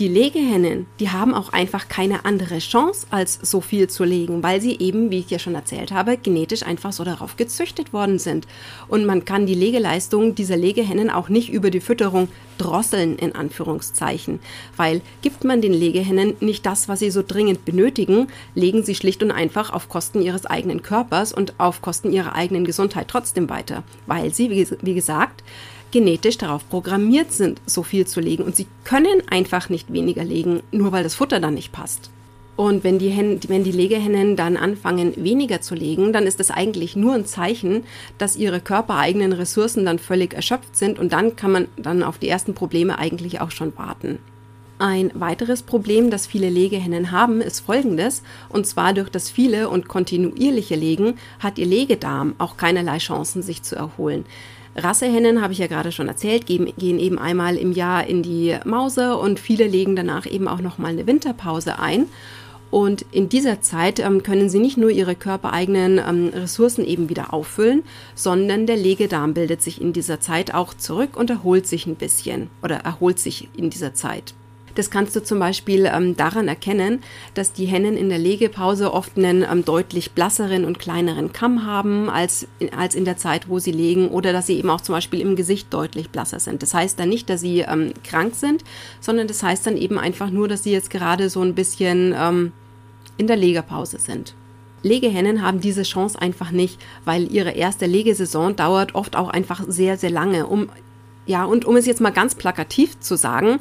die 0.00 0.08
Legehennen, 0.08 0.86
die 0.98 1.10
haben 1.10 1.34
auch 1.34 1.52
einfach 1.52 1.88
keine 1.88 2.24
andere 2.24 2.58
Chance, 2.58 3.06
als 3.10 3.38
so 3.42 3.60
viel 3.60 3.88
zu 3.88 4.02
legen, 4.02 4.42
weil 4.42 4.62
sie 4.62 4.78
eben, 4.78 5.10
wie 5.10 5.18
ich 5.18 5.30
ja 5.30 5.38
schon 5.38 5.54
erzählt 5.54 5.92
habe, 5.92 6.16
genetisch 6.16 6.62
einfach 6.62 6.94
so 6.94 7.04
darauf 7.04 7.36
gezüchtet 7.36 7.92
worden 7.92 8.18
sind. 8.18 8.48
Und 8.88 9.04
man 9.04 9.26
kann 9.26 9.44
die 9.44 9.54
Legeleistung 9.54 10.34
dieser 10.34 10.56
Legehennen 10.56 11.10
auch 11.10 11.28
nicht 11.28 11.50
über 11.50 11.70
die 11.70 11.80
Fütterung 11.80 12.28
drosseln, 12.56 13.16
in 13.16 13.34
Anführungszeichen. 13.34 14.40
Weil 14.74 15.02
gibt 15.20 15.44
man 15.44 15.60
den 15.60 15.74
Legehennen 15.74 16.34
nicht 16.40 16.64
das, 16.64 16.88
was 16.88 17.00
sie 17.00 17.10
so 17.10 17.22
dringend 17.22 17.66
benötigen, 17.66 18.28
legen 18.54 18.82
sie 18.82 18.94
schlicht 18.94 19.22
und 19.22 19.30
einfach 19.30 19.70
auf 19.70 19.90
Kosten 19.90 20.22
ihres 20.22 20.46
eigenen 20.46 20.82
Körpers 20.82 21.30
und 21.30 21.60
auf 21.60 21.82
Kosten 21.82 22.10
ihrer 22.10 22.34
eigenen 22.34 22.64
Gesundheit 22.64 23.08
trotzdem 23.08 23.50
weiter. 23.50 23.82
Weil 24.06 24.32
sie, 24.32 24.66
wie 24.80 24.94
gesagt, 24.94 25.44
genetisch 25.90 26.38
darauf 26.38 26.68
programmiert 26.68 27.32
sind, 27.32 27.60
so 27.66 27.82
viel 27.82 28.06
zu 28.06 28.20
legen. 28.20 28.44
Und 28.44 28.56
sie 28.56 28.66
können 28.84 29.22
einfach 29.30 29.68
nicht 29.68 29.92
weniger 29.92 30.24
legen, 30.24 30.62
nur 30.72 30.92
weil 30.92 31.02
das 31.02 31.14
Futter 31.14 31.40
dann 31.40 31.54
nicht 31.54 31.72
passt. 31.72 32.10
Und 32.56 32.84
wenn 32.84 32.98
die, 32.98 33.08
Hen 33.08 33.40
wenn 33.48 33.64
die 33.64 33.72
Legehennen 33.72 34.36
dann 34.36 34.58
anfangen, 34.58 35.14
weniger 35.16 35.62
zu 35.62 35.74
legen, 35.74 36.12
dann 36.12 36.26
ist 36.26 36.40
das 36.40 36.50
eigentlich 36.50 36.94
nur 36.94 37.14
ein 37.14 37.24
Zeichen, 37.24 37.84
dass 38.18 38.36
ihre 38.36 38.60
körpereigenen 38.60 39.32
Ressourcen 39.32 39.86
dann 39.86 39.98
völlig 39.98 40.34
erschöpft 40.34 40.76
sind 40.76 40.98
und 40.98 41.14
dann 41.14 41.36
kann 41.36 41.52
man 41.52 41.68
dann 41.78 42.02
auf 42.02 42.18
die 42.18 42.28
ersten 42.28 42.52
Probleme 42.52 42.98
eigentlich 42.98 43.40
auch 43.40 43.50
schon 43.50 43.74
warten. 43.78 44.18
Ein 44.78 45.10
weiteres 45.14 45.62
Problem, 45.62 46.10
das 46.10 46.26
viele 46.26 46.48
Legehennen 46.48 47.10
haben, 47.10 47.40
ist 47.40 47.60
folgendes. 47.60 48.22
Und 48.48 48.66
zwar 48.66 48.94
durch 48.94 49.10
das 49.10 49.30
viele 49.30 49.68
und 49.68 49.88
kontinuierliche 49.88 50.74
Legen 50.74 51.18
hat 51.38 51.58
ihr 51.58 51.66
Legedarm 51.66 52.34
auch 52.38 52.56
keinerlei 52.56 52.98
Chancen, 52.98 53.42
sich 53.42 53.62
zu 53.62 53.76
erholen. 53.76 54.24
Rassehennen, 54.76 55.42
habe 55.42 55.52
ich 55.52 55.58
ja 55.58 55.66
gerade 55.66 55.92
schon 55.92 56.08
erzählt, 56.08 56.46
gehen, 56.46 56.72
gehen 56.78 56.98
eben 56.98 57.18
einmal 57.18 57.56
im 57.56 57.72
Jahr 57.72 58.06
in 58.06 58.22
die 58.22 58.56
Mause 58.64 59.16
und 59.16 59.40
viele 59.40 59.66
legen 59.66 59.96
danach 59.96 60.26
eben 60.26 60.48
auch 60.48 60.60
nochmal 60.60 60.92
eine 60.92 61.06
Winterpause 61.06 61.78
ein. 61.78 62.06
Und 62.70 63.04
in 63.10 63.28
dieser 63.28 63.60
Zeit 63.60 63.98
ähm, 63.98 64.22
können 64.22 64.48
sie 64.48 64.60
nicht 64.60 64.76
nur 64.76 64.90
ihre 64.90 65.16
körpereigenen 65.16 65.98
ähm, 65.98 66.28
Ressourcen 66.32 66.84
eben 66.84 67.08
wieder 67.08 67.34
auffüllen, 67.34 67.82
sondern 68.14 68.66
der 68.66 68.76
Legedarm 68.76 69.34
bildet 69.34 69.60
sich 69.60 69.80
in 69.80 69.92
dieser 69.92 70.20
Zeit 70.20 70.54
auch 70.54 70.72
zurück 70.72 71.16
und 71.16 71.30
erholt 71.30 71.66
sich 71.66 71.86
ein 71.86 71.96
bisschen 71.96 72.48
oder 72.62 72.76
erholt 72.76 73.18
sich 73.18 73.48
in 73.56 73.70
dieser 73.70 73.94
Zeit. 73.94 74.34
Das 74.74 74.90
kannst 74.90 75.14
du 75.16 75.22
zum 75.22 75.38
Beispiel 75.38 75.86
ähm, 75.86 76.16
daran 76.16 76.48
erkennen, 76.48 77.02
dass 77.34 77.52
die 77.52 77.66
Hennen 77.66 77.96
in 77.96 78.08
der 78.08 78.18
Legepause 78.18 78.92
oft 78.92 79.16
einen 79.16 79.42
ähm, 79.42 79.64
deutlich 79.64 80.12
blasseren 80.12 80.64
und 80.64 80.78
kleineren 80.78 81.32
Kamm 81.32 81.66
haben 81.66 82.08
als, 82.08 82.46
als 82.76 82.94
in 82.94 83.04
der 83.04 83.16
Zeit, 83.16 83.48
wo 83.48 83.58
sie 83.58 83.72
legen 83.72 84.08
oder 84.08 84.32
dass 84.32 84.46
sie 84.46 84.58
eben 84.58 84.70
auch 84.70 84.80
zum 84.80 84.94
Beispiel 84.94 85.20
im 85.20 85.36
Gesicht 85.36 85.72
deutlich 85.72 86.10
blasser 86.10 86.40
sind. 86.40 86.62
Das 86.62 86.74
heißt 86.74 86.98
dann 86.98 87.08
nicht, 87.08 87.28
dass 87.30 87.40
sie 87.40 87.60
ähm, 87.60 87.92
krank 88.04 88.34
sind, 88.34 88.64
sondern 89.00 89.26
das 89.26 89.42
heißt 89.42 89.66
dann 89.66 89.76
eben 89.76 89.98
einfach 89.98 90.30
nur, 90.30 90.48
dass 90.48 90.62
sie 90.62 90.72
jetzt 90.72 90.90
gerade 90.90 91.30
so 91.30 91.42
ein 91.42 91.54
bisschen 91.54 92.14
ähm, 92.16 92.52
in 93.16 93.26
der 93.26 93.36
Legepause 93.36 93.98
sind. 93.98 94.34
Legehennen 94.82 95.42
haben 95.42 95.60
diese 95.60 95.82
Chance 95.82 96.20
einfach 96.20 96.50
nicht, 96.50 96.80
weil 97.04 97.30
ihre 97.30 97.50
erste 97.50 97.86
Legesaison 97.86 98.56
dauert 98.56 98.94
oft 98.94 99.14
auch 99.14 99.28
einfach 99.28 99.62
sehr, 99.68 99.96
sehr 99.98 100.10
lange. 100.10 100.46
Um, 100.46 100.70
ja, 101.26 101.44
und 101.44 101.64
um 101.64 101.76
es 101.76 101.86
jetzt 101.86 102.00
mal 102.00 102.10
ganz 102.10 102.34
plakativ 102.34 102.98
zu 103.00 103.16
sagen, 103.16 103.58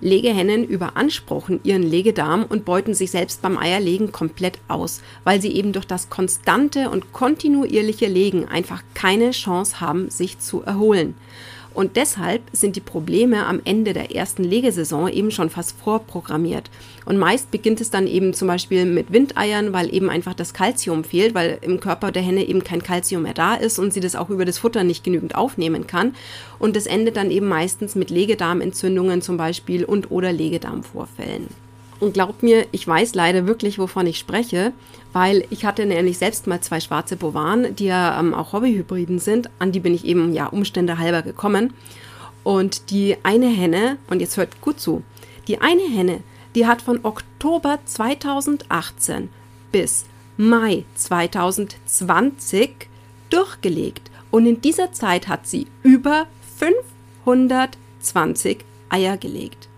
Legehennen 0.00 0.64
überanspruchen 0.64 1.60
ihren 1.64 1.82
Legedarm 1.82 2.44
und 2.44 2.64
beuten 2.64 2.94
sich 2.94 3.10
selbst 3.10 3.42
beim 3.42 3.58
Eierlegen 3.58 4.12
komplett 4.12 4.58
aus, 4.68 5.02
weil 5.24 5.40
sie 5.40 5.52
eben 5.52 5.72
durch 5.72 5.86
das 5.86 6.10
konstante 6.10 6.90
und 6.90 7.12
kontinuierliche 7.12 8.06
Legen 8.06 8.46
einfach 8.46 8.82
keine 8.94 9.30
Chance 9.30 9.80
haben, 9.80 10.10
sich 10.10 10.38
zu 10.38 10.62
erholen. 10.62 11.14
Und 11.74 11.96
deshalb 11.96 12.42
sind 12.52 12.76
die 12.76 12.80
Probleme 12.80 13.46
am 13.46 13.60
Ende 13.64 13.92
der 13.92 14.14
ersten 14.14 14.44
Legesaison 14.44 15.08
eben 15.08 15.32
schon 15.32 15.50
fast 15.50 15.76
vorprogrammiert. 15.76 16.70
Und 17.04 17.18
meist 17.18 17.50
beginnt 17.50 17.80
es 17.80 17.90
dann 17.90 18.06
eben 18.06 18.32
zum 18.32 18.46
Beispiel 18.46 18.86
mit 18.86 19.12
Windeiern, 19.12 19.72
weil 19.72 19.92
eben 19.92 20.08
einfach 20.08 20.34
das 20.34 20.54
Kalzium 20.54 21.02
fehlt, 21.02 21.34
weil 21.34 21.58
im 21.62 21.80
Körper 21.80 22.12
der 22.12 22.22
Henne 22.22 22.44
eben 22.44 22.62
kein 22.62 22.82
Kalzium 22.82 23.22
mehr 23.22 23.34
da 23.34 23.54
ist 23.54 23.80
und 23.80 23.92
sie 23.92 24.00
das 24.00 24.14
auch 24.14 24.30
über 24.30 24.44
das 24.44 24.58
Futter 24.58 24.84
nicht 24.84 25.02
genügend 25.02 25.34
aufnehmen 25.34 25.88
kann. 25.88 26.14
Und 26.60 26.76
das 26.76 26.86
endet 26.86 27.16
dann 27.16 27.32
eben 27.32 27.48
meistens 27.48 27.96
mit 27.96 28.08
Legedarmentzündungen 28.08 29.20
zum 29.20 29.36
Beispiel 29.36 29.84
und 29.84 30.12
oder 30.12 30.32
Legedarmvorfällen. 30.32 31.48
Und 32.04 32.12
glaubt 32.12 32.42
mir, 32.42 32.66
ich 32.70 32.86
weiß 32.86 33.14
leider 33.14 33.46
wirklich, 33.46 33.78
wovon 33.78 34.06
ich 34.06 34.18
spreche, 34.18 34.74
weil 35.14 35.46
ich 35.48 35.64
hatte 35.64 35.86
nämlich 35.86 36.18
selbst 36.18 36.46
mal 36.46 36.60
zwei 36.60 36.78
schwarze 36.78 37.16
Bovaren, 37.16 37.74
die 37.76 37.86
ja 37.86 38.20
ähm, 38.20 38.34
auch 38.34 38.52
Hobbyhybriden 38.52 39.18
sind. 39.18 39.48
An 39.58 39.72
die 39.72 39.80
bin 39.80 39.94
ich 39.94 40.04
eben 40.04 40.34
ja 40.34 40.48
Umstände 40.48 40.98
halber 40.98 41.22
gekommen. 41.22 41.72
Und 42.42 42.90
die 42.90 43.16
eine 43.22 43.48
Henne, 43.48 43.96
und 44.10 44.20
jetzt 44.20 44.36
hört 44.36 44.60
gut 44.60 44.80
zu, 44.80 45.02
die 45.48 45.62
eine 45.62 45.80
Henne, 45.80 46.20
die 46.54 46.66
hat 46.66 46.82
von 46.82 47.00
Oktober 47.04 47.78
2018 47.86 49.30
bis 49.72 50.04
Mai 50.36 50.84
2020 50.96 52.90
durchgelegt. 53.30 54.10
Und 54.30 54.44
in 54.44 54.60
dieser 54.60 54.92
Zeit 54.92 55.28
hat 55.28 55.46
sie 55.46 55.68
über 55.82 56.26
520 56.58 58.58
Eier 58.90 59.16
gelegt. 59.16 59.70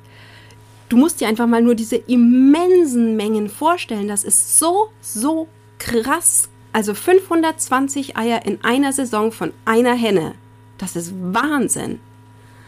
Du 0.88 0.97
musst 0.97 1.21
dir 1.21 1.28
einfach 1.28 1.47
mal 1.47 1.62
nur 1.62 1.75
diese 1.75 1.97
immensen 1.97 3.16
Mengen 3.16 3.49
vorstellen. 3.49 4.09
Das 4.09 4.23
ist 4.25 4.59
so, 4.59 4.88
so 5.00 5.49
krass. 5.78 6.49
Also 6.73 6.95
520 6.95 8.16
Eier 8.16 8.45
in 8.45 8.62
einer 8.62 8.93
Saison 8.93 9.33
von 9.33 9.52
einer 9.64 9.95
Henne. 9.95 10.35
Das 10.78 10.95
ist 10.95 11.12
Wahnsinn. 11.19 12.00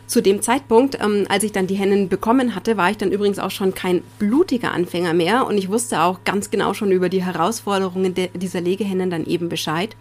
Zu 0.07 0.23
dem 0.23 0.41
Zeitpunkt, 0.41 0.99
ähm, 1.03 1.27
als 1.29 1.45
ich 1.45 1.53
dann 1.53 1.67
die 1.67 1.75
Hennen 1.75 2.09
bekommen 2.09 2.55
hatte, 2.55 2.79
war 2.79 2.91
ich 2.91 2.97
dann 2.97 3.13
übrigens 3.13 3.39
auch 3.39 3.51
schon 3.51 3.75
kein 3.75 4.03
blutiger 4.19 4.73
Anfänger 4.73 5.13
mehr 5.13 5.47
und 5.47 5.59
ich 5.59 5.69
wusste 5.69 6.01
auch 6.01 6.25
ganz 6.25 6.51
genau 6.51 6.73
schon 6.73 6.91
über 6.91 7.11
die 7.11 7.23
Herausforderungen 7.23 8.15
dieser 8.15 8.63
Legehennen 8.63 9.11
dann 9.11 9.27
eben 9.27 9.51
Bescheid. 9.51 9.95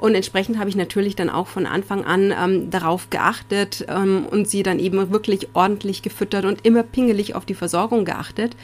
Und 0.00 0.14
entsprechend 0.14 0.58
habe 0.58 0.70
ich 0.70 0.76
natürlich 0.76 1.14
dann 1.14 1.28
auch 1.28 1.46
von 1.46 1.66
Anfang 1.66 2.06
an 2.06 2.32
ähm, 2.32 2.70
darauf 2.70 3.10
geachtet 3.10 3.84
ähm, 3.86 4.24
und 4.30 4.48
sie 4.48 4.62
dann 4.62 4.78
eben 4.78 5.10
wirklich 5.10 5.48
ordentlich 5.52 6.00
gefüttert 6.00 6.46
und 6.46 6.64
immer 6.64 6.82
pingelig 6.82 7.34
auf 7.34 7.44
die 7.44 7.54
Versorgung 7.54 8.06
geachtet. 8.06 8.56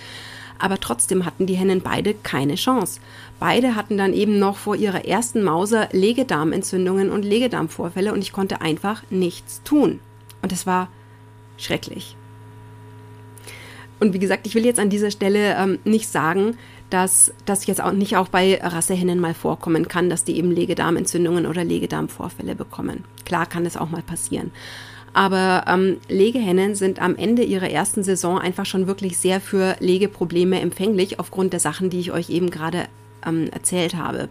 Aber 0.58 0.80
trotzdem 0.80 1.26
hatten 1.26 1.44
die 1.44 1.56
Hennen 1.56 1.82
beide 1.82 2.14
keine 2.14 2.54
Chance. 2.54 3.00
Beide 3.38 3.76
hatten 3.76 3.98
dann 3.98 4.14
eben 4.14 4.38
noch 4.38 4.56
vor 4.56 4.76
ihrer 4.76 5.04
ersten 5.04 5.42
Mauser 5.42 5.90
Legedarmentzündungen 5.92 7.10
und 7.10 7.22
Legedarmvorfälle 7.22 8.14
und 8.14 8.22
ich 8.22 8.32
konnte 8.32 8.62
einfach 8.62 9.02
nichts 9.10 9.62
tun. 9.62 10.00
Und 10.40 10.52
es 10.52 10.66
war 10.66 10.88
schrecklich. 11.58 12.16
Und 14.00 14.14
wie 14.14 14.18
gesagt, 14.18 14.46
ich 14.46 14.54
will 14.54 14.64
jetzt 14.64 14.80
an 14.80 14.88
dieser 14.88 15.10
Stelle 15.10 15.54
ähm, 15.58 15.80
nicht 15.84 16.08
sagen, 16.08 16.56
dass 16.90 17.32
das 17.44 17.66
jetzt 17.66 17.82
auch 17.82 17.92
nicht 17.92 18.16
auch 18.16 18.28
bei 18.28 18.60
Rassehennen 18.62 19.18
mal 19.18 19.34
vorkommen 19.34 19.88
kann, 19.88 20.08
dass 20.08 20.24
die 20.24 20.36
eben 20.36 20.50
Legedarmentzündungen 20.50 21.46
oder 21.46 21.64
Legedarmvorfälle 21.64 22.54
bekommen. 22.54 23.04
Klar 23.24 23.46
kann 23.46 23.64
das 23.64 23.76
auch 23.76 23.90
mal 23.90 24.02
passieren. 24.02 24.52
Aber 25.12 25.64
ähm, 25.66 25.96
Legehennen 26.08 26.74
sind 26.74 27.00
am 27.00 27.16
Ende 27.16 27.42
ihrer 27.42 27.70
ersten 27.70 28.02
Saison 28.02 28.38
einfach 28.38 28.66
schon 28.66 28.86
wirklich 28.86 29.16
sehr 29.16 29.40
für 29.40 29.76
Legeprobleme 29.80 30.60
empfänglich, 30.60 31.18
aufgrund 31.18 31.54
der 31.54 31.60
Sachen, 31.60 31.88
die 31.88 32.00
ich 32.00 32.12
euch 32.12 32.28
eben 32.28 32.50
gerade 32.50 32.86
ähm, 33.24 33.48
erzählt 33.50 33.96
habe. 33.96 34.28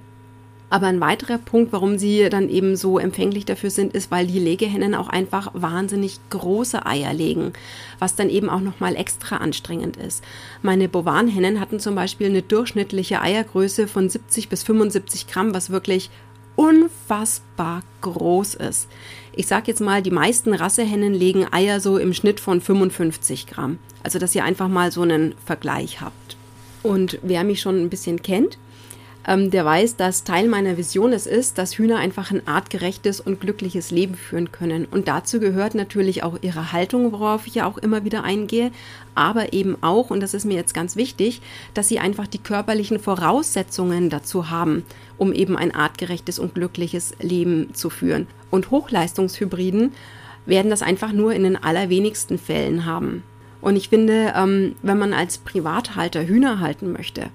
Aber 0.69 0.87
ein 0.87 0.99
weiterer 0.99 1.37
Punkt, 1.37 1.71
warum 1.71 1.97
sie 1.97 2.27
dann 2.29 2.49
eben 2.49 2.75
so 2.75 2.97
empfänglich 2.97 3.45
dafür 3.45 3.69
sind, 3.69 3.93
ist, 3.93 4.09
weil 4.09 4.25
die 4.25 4.39
Legehennen 4.39 4.95
auch 4.95 5.07
einfach 5.07 5.51
wahnsinnig 5.53 6.19
große 6.31 6.85
Eier 6.85 7.13
legen, 7.13 7.53
was 7.99 8.15
dann 8.15 8.29
eben 8.29 8.49
auch 8.49 8.61
nochmal 8.61 8.95
extra 8.95 9.37
anstrengend 9.37 9.95
ist. 9.97 10.23
Meine 10.63 10.89
Bovarhennen 10.89 11.59
hatten 11.59 11.79
zum 11.79 11.95
Beispiel 11.95 12.27
eine 12.27 12.41
durchschnittliche 12.41 13.21
Eiergröße 13.21 13.87
von 13.87 14.09
70 14.09 14.49
bis 14.49 14.63
75 14.63 15.27
Gramm, 15.27 15.53
was 15.53 15.69
wirklich 15.69 16.09
unfassbar 16.55 17.81
groß 18.01 18.55
ist. 18.55 18.87
Ich 19.33 19.47
sag 19.47 19.67
jetzt 19.67 19.81
mal, 19.81 20.01
die 20.01 20.11
meisten 20.11 20.53
Rassehennen 20.53 21.13
legen 21.13 21.45
Eier 21.51 21.79
so 21.79 21.97
im 21.97 22.13
Schnitt 22.13 22.39
von 22.39 22.61
55 22.61 23.47
Gramm. 23.47 23.79
Also, 24.03 24.19
dass 24.19 24.35
ihr 24.35 24.43
einfach 24.43 24.69
mal 24.69 24.91
so 24.91 25.01
einen 25.01 25.35
Vergleich 25.45 26.01
habt. 26.01 26.37
Und 26.83 27.19
wer 27.21 27.43
mich 27.43 27.61
schon 27.61 27.81
ein 27.81 27.89
bisschen 27.89 28.21
kennt, 28.21 28.57
ähm, 29.27 29.49
der 29.49 29.65
weiß, 29.65 29.95
dass 29.95 30.23
Teil 30.23 30.47
meiner 30.47 30.77
Vision 30.77 31.11
es 31.11 31.25
ist, 31.25 31.57
dass 31.57 31.77
Hühner 31.77 31.97
einfach 31.97 32.31
ein 32.31 32.47
artgerechtes 32.47 33.19
und 33.19 33.39
glückliches 33.39 33.91
Leben 33.91 34.15
führen 34.15 34.51
können. 34.51 34.85
Und 34.85 35.07
dazu 35.07 35.39
gehört 35.39 35.73
natürlich 35.73 36.23
auch 36.23 36.37
ihre 36.41 36.71
Haltung, 36.71 37.11
worauf 37.11 37.47
ich 37.47 37.55
ja 37.55 37.65
auch 37.65 37.77
immer 37.77 38.03
wieder 38.03 38.23
eingehe, 38.23 38.71
aber 39.15 39.53
eben 39.53 39.77
auch, 39.81 40.11
und 40.11 40.19
das 40.19 40.33
ist 40.33 40.45
mir 40.45 40.55
jetzt 40.55 40.73
ganz 40.73 40.95
wichtig, 40.95 41.41
dass 41.73 41.87
sie 41.87 41.99
einfach 41.99 42.27
die 42.27 42.37
körperlichen 42.37 42.99
Voraussetzungen 42.99 44.09
dazu 44.09 44.49
haben, 44.49 44.85
um 45.17 45.33
eben 45.33 45.57
ein 45.57 45.73
artgerechtes 45.73 46.37
und 46.37 46.53
glückliches 46.53 47.13
Leben 47.19 47.73
zu 47.73 47.89
führen. 47.89 48.27
Und 48.51 48.69
Hochleistungshybriden 48.69 49.93
werden 50.45 50.69
das 50.69 50.83
einfach 50.83 51.11
nur 51.11 51.33
in 51.33 51.43
den 51.43 51.61
allerwenigsten 51.61 52.37
Fällen 52.37 52.85
haben. 52.85 53.23
Und 53.61 53.75
ich 53.77 53.89
finde, 53.89 54.33
ähm, 54.35 54.75
wenn 54.83 54.99
man 54.99 55.13
als 55.13 55.39
Privathalter 55.39 56.27
Hühner 56.27 56.59
halten 56.59 56.91
möchte, 56.91 57.31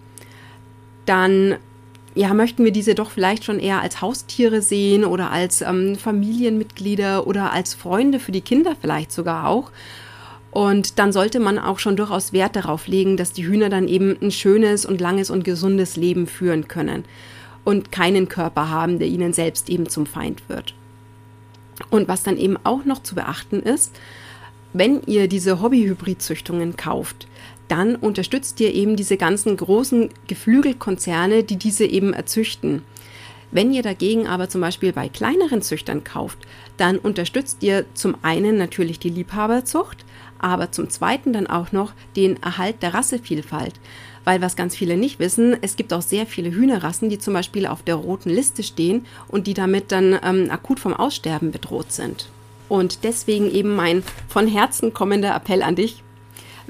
dann 1.06 1.56
ja, 2.14 2.34
möchten 2.34 2.64
wir 2.64 2.72
diese 2.72 2.94
doch 2.94 3.10
vielleicht 3.10 3.44
schon 3.44 3.60
eher 3.60 3.80
als 3.80 4.00
Haustiere 4.00 4.62
sehen 4.62 5.04
oder 5.04 5.30
als 5.30 5.62
ähm, 5.62 5.96
Familienmitglieder 5.96 7.26
oder 7.26 7.52
als 7.52 7.74
Freunde 7.74 8.18
für 8.18 8.32
die 8.32 8.40
Kinder 8.40 8.76
vielleicht 8.80 9.12
sogar 9.12 9.48
auch. 9.48 9.70
Und 10.50 10.98
dann 10.98 11.12
sollte 11.12 11.38
man 11.38 11.58
auch 11.58 11.78
schon 11.78 11.96
durchaus 11.96 12.32
Wert 12.32 12.56
darauf 12.56 12.88
legen, 12.88 13.16
dass 13.16 13.32
die 13.32 13.46
Hühner 13.46 13.68
dann 13.68 13.86
eben 13.86 14.16
ein 14.20 14.32
schönes 14.32 14.84
und 14.84 15.00
langes 15.00 15.30
und 15.30 15.44
gesundes 15.44 15.94
Leben 15.94 16.26
führen 16.26 16.66
können 16.66 17.04
und 17.64 17.92
keinen 17.92 18.28
Körper 18.28 18.68
haben, 18.68 18.98
der 18.98 19.06
ihnen 19.06 19.32
selbst 19.32 19.70
eben 19.70 19.88
zum 19.88 20.06
Feind 20.06 20.48
wird. 20.48 20.74
Und 21.90 22.08
was 22.08 22.24
dann 22.24 22.36
eben 22.36 22.56
auch 22.64 22.84
noch 22.84 23.02
zu 23.02 23.14
beachten 23.14 23.60
ist, 23.60 23.94
wenn 24.72 25.02
ihr 25.06 25.28
diese 25.28 25.60
Hobbyhybridzüchtungen 25.60 26.76
kauft, 26.76 27.28
dann 27.70 27.94
unterstützt 27.94 28.58
ihr 28.60 28.74
eben 28.74 28.96
diese 28.96 29.16
ganzen 29.16 29.56
großen 29.56 30.10
Geflügelkonzerne, 30.26 31.44
die 31.44 31.56
diese 31.56 31.84
eben 31.84 32.12
erzüchten. 32.12 32.82
Wenn 33.52 33.72
ihr 33.72 33.82
dagegen 33.82 34.26
aber 34.26 34.48
zum 34.48 34.60
Beispiel 34.60 34.92
bei 34.92 35.08
kleineren 35.08 35.62
Züchtern 35.62 36.04
kauft, 36.04 36.38
dann 36.76 36.98
unterstützt 36.98 37.62
ihr 37.62 37.84
zum 37.94 38.16
einen 38.22 38.56
natürlich 38.56 38.98
die 38.98 39.08
Liebhaberzucht, 39.08 40.04
aber 40.38 40.72
zum 40.72 40.88
zweiten 40.88 41.32
dann 41.32 41.46
auch 41.46 41.72
noch 41.72 41.92
den 42.16 42.42
Erhalt 42.42 42.82
der 42.82 42.94
Rassevielfalt. 42.94 43.74
Weil 44.24 44.40
was 44.40 44.56
ganz 44.56 44.76
viele 44.76 44.96
nicht 44.96 45.18
wissen, 45.18 45.56
es 45.62 45.76
gibt 45.76 45.92
auch 45.92 46.02
sehr 46.02 46.26
viele 46.26 46.50
Hühnerrassen, 46.50 47.08
die 47.08 47.18
zum 47.18 47.34
Beispiel 47.34 47.66
auf 47.66 47.82
der 47.82 47.96
roten 47.96 48.30
Liste 48.30 48.62
stehen 48.62 49.06
und 49.28 49.46
die 49.46 49.54
damit 49.54 49.92
dann 49.92 50.18
ähm, 50.22 50.50
akut 50.50 50.78
vom 50.78 50.92
Aussterben 50.92 51.50
bedroht 51.50 51.92
sind. 51.92 52.28
Und 52.68 53.02
deswegen 53.02 53.50
eben 53.50 53.74
mein 53.74 54.04
von 54.28 54.46
Herzen 54.46 54.92
kommender 54.92 55.34
Appell 55.34 55.62
an 55.62 55.74
dich, 55.74 56.02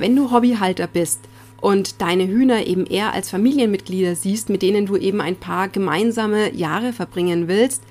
wenn 0.00 0.16
du 0.16 0.30
Hobbyhalter 0.30 0.86
bist 0.86 1.20
und 1.60 2.00
deine 2.00 2.26
Hühner 2.26 2.66
eben 2.66 2.86
eher 2.86 3.12
als 3.12 3.30
Familienmitglieder 3.30 4.16
siehst, 4.16 4.48
mit 4.48 4.62
denen 4.62 4.86
du 4.86 4.96
eben 4.96 5.20
ein 5.20 5.36
paar 5.36 5.68
gemeinsame 5.68 6.54
Jahre 6.54 6.92
verbringen 6.92 7.48
willst, 7.48 7.82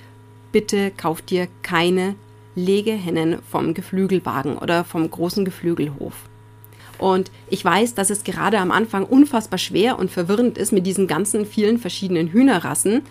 bitte 0.51 0.91
kauf 0.97 1.21
dir 1.21 1.47
keine 1.61 2.15
Legehennen 2.55 3.37
vom 3.49 3.73
Geflügelwagen 3.73 4.57
oder 4.57 4.83
vom 4.83 5.09
großen 5.09 5.45
Geflügelhof. 5.45 6.15
Und 6.97 7.31
ich 7.49 7.63
weiß, 7.63 7.93
dass 7.93 8.09
es 8.09 8.23
gerade 8.23 8.59
am 8.59 8.71
Anfang 8.71 9.05
unfassbar 9.05 9.59
schwer 9.59 9.97
und 9.97 10.11
verwirrend 10.11 10.57
ist 10.57 10.73
mit 10.73 10.85
diesen 10.85 11.07
ganzen 11.07 11.45
vielen 11.45 11.77
verschiedenen 11.77 12.27
Hühnerrassen. 12.29 13.03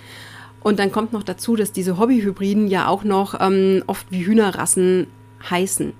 Und 0.60 0.78
dann 0.78 0.92
kommt 0.92 1.12
noch 1.12 1.22
dazu, 1.22 1.56
dass 1.56 1.72
diese 1.72 1.98
Hobbyhybriden 1.98 2.68
ja 2.68 2.88
auch 2.88 3.04
noch 3.04 3.40
ähm, 3.40 3.82
oft 3.86 4.06
wie 4.10 4.26
Hühnerrassen 4.26 5.06
heißen. 5.48 5.94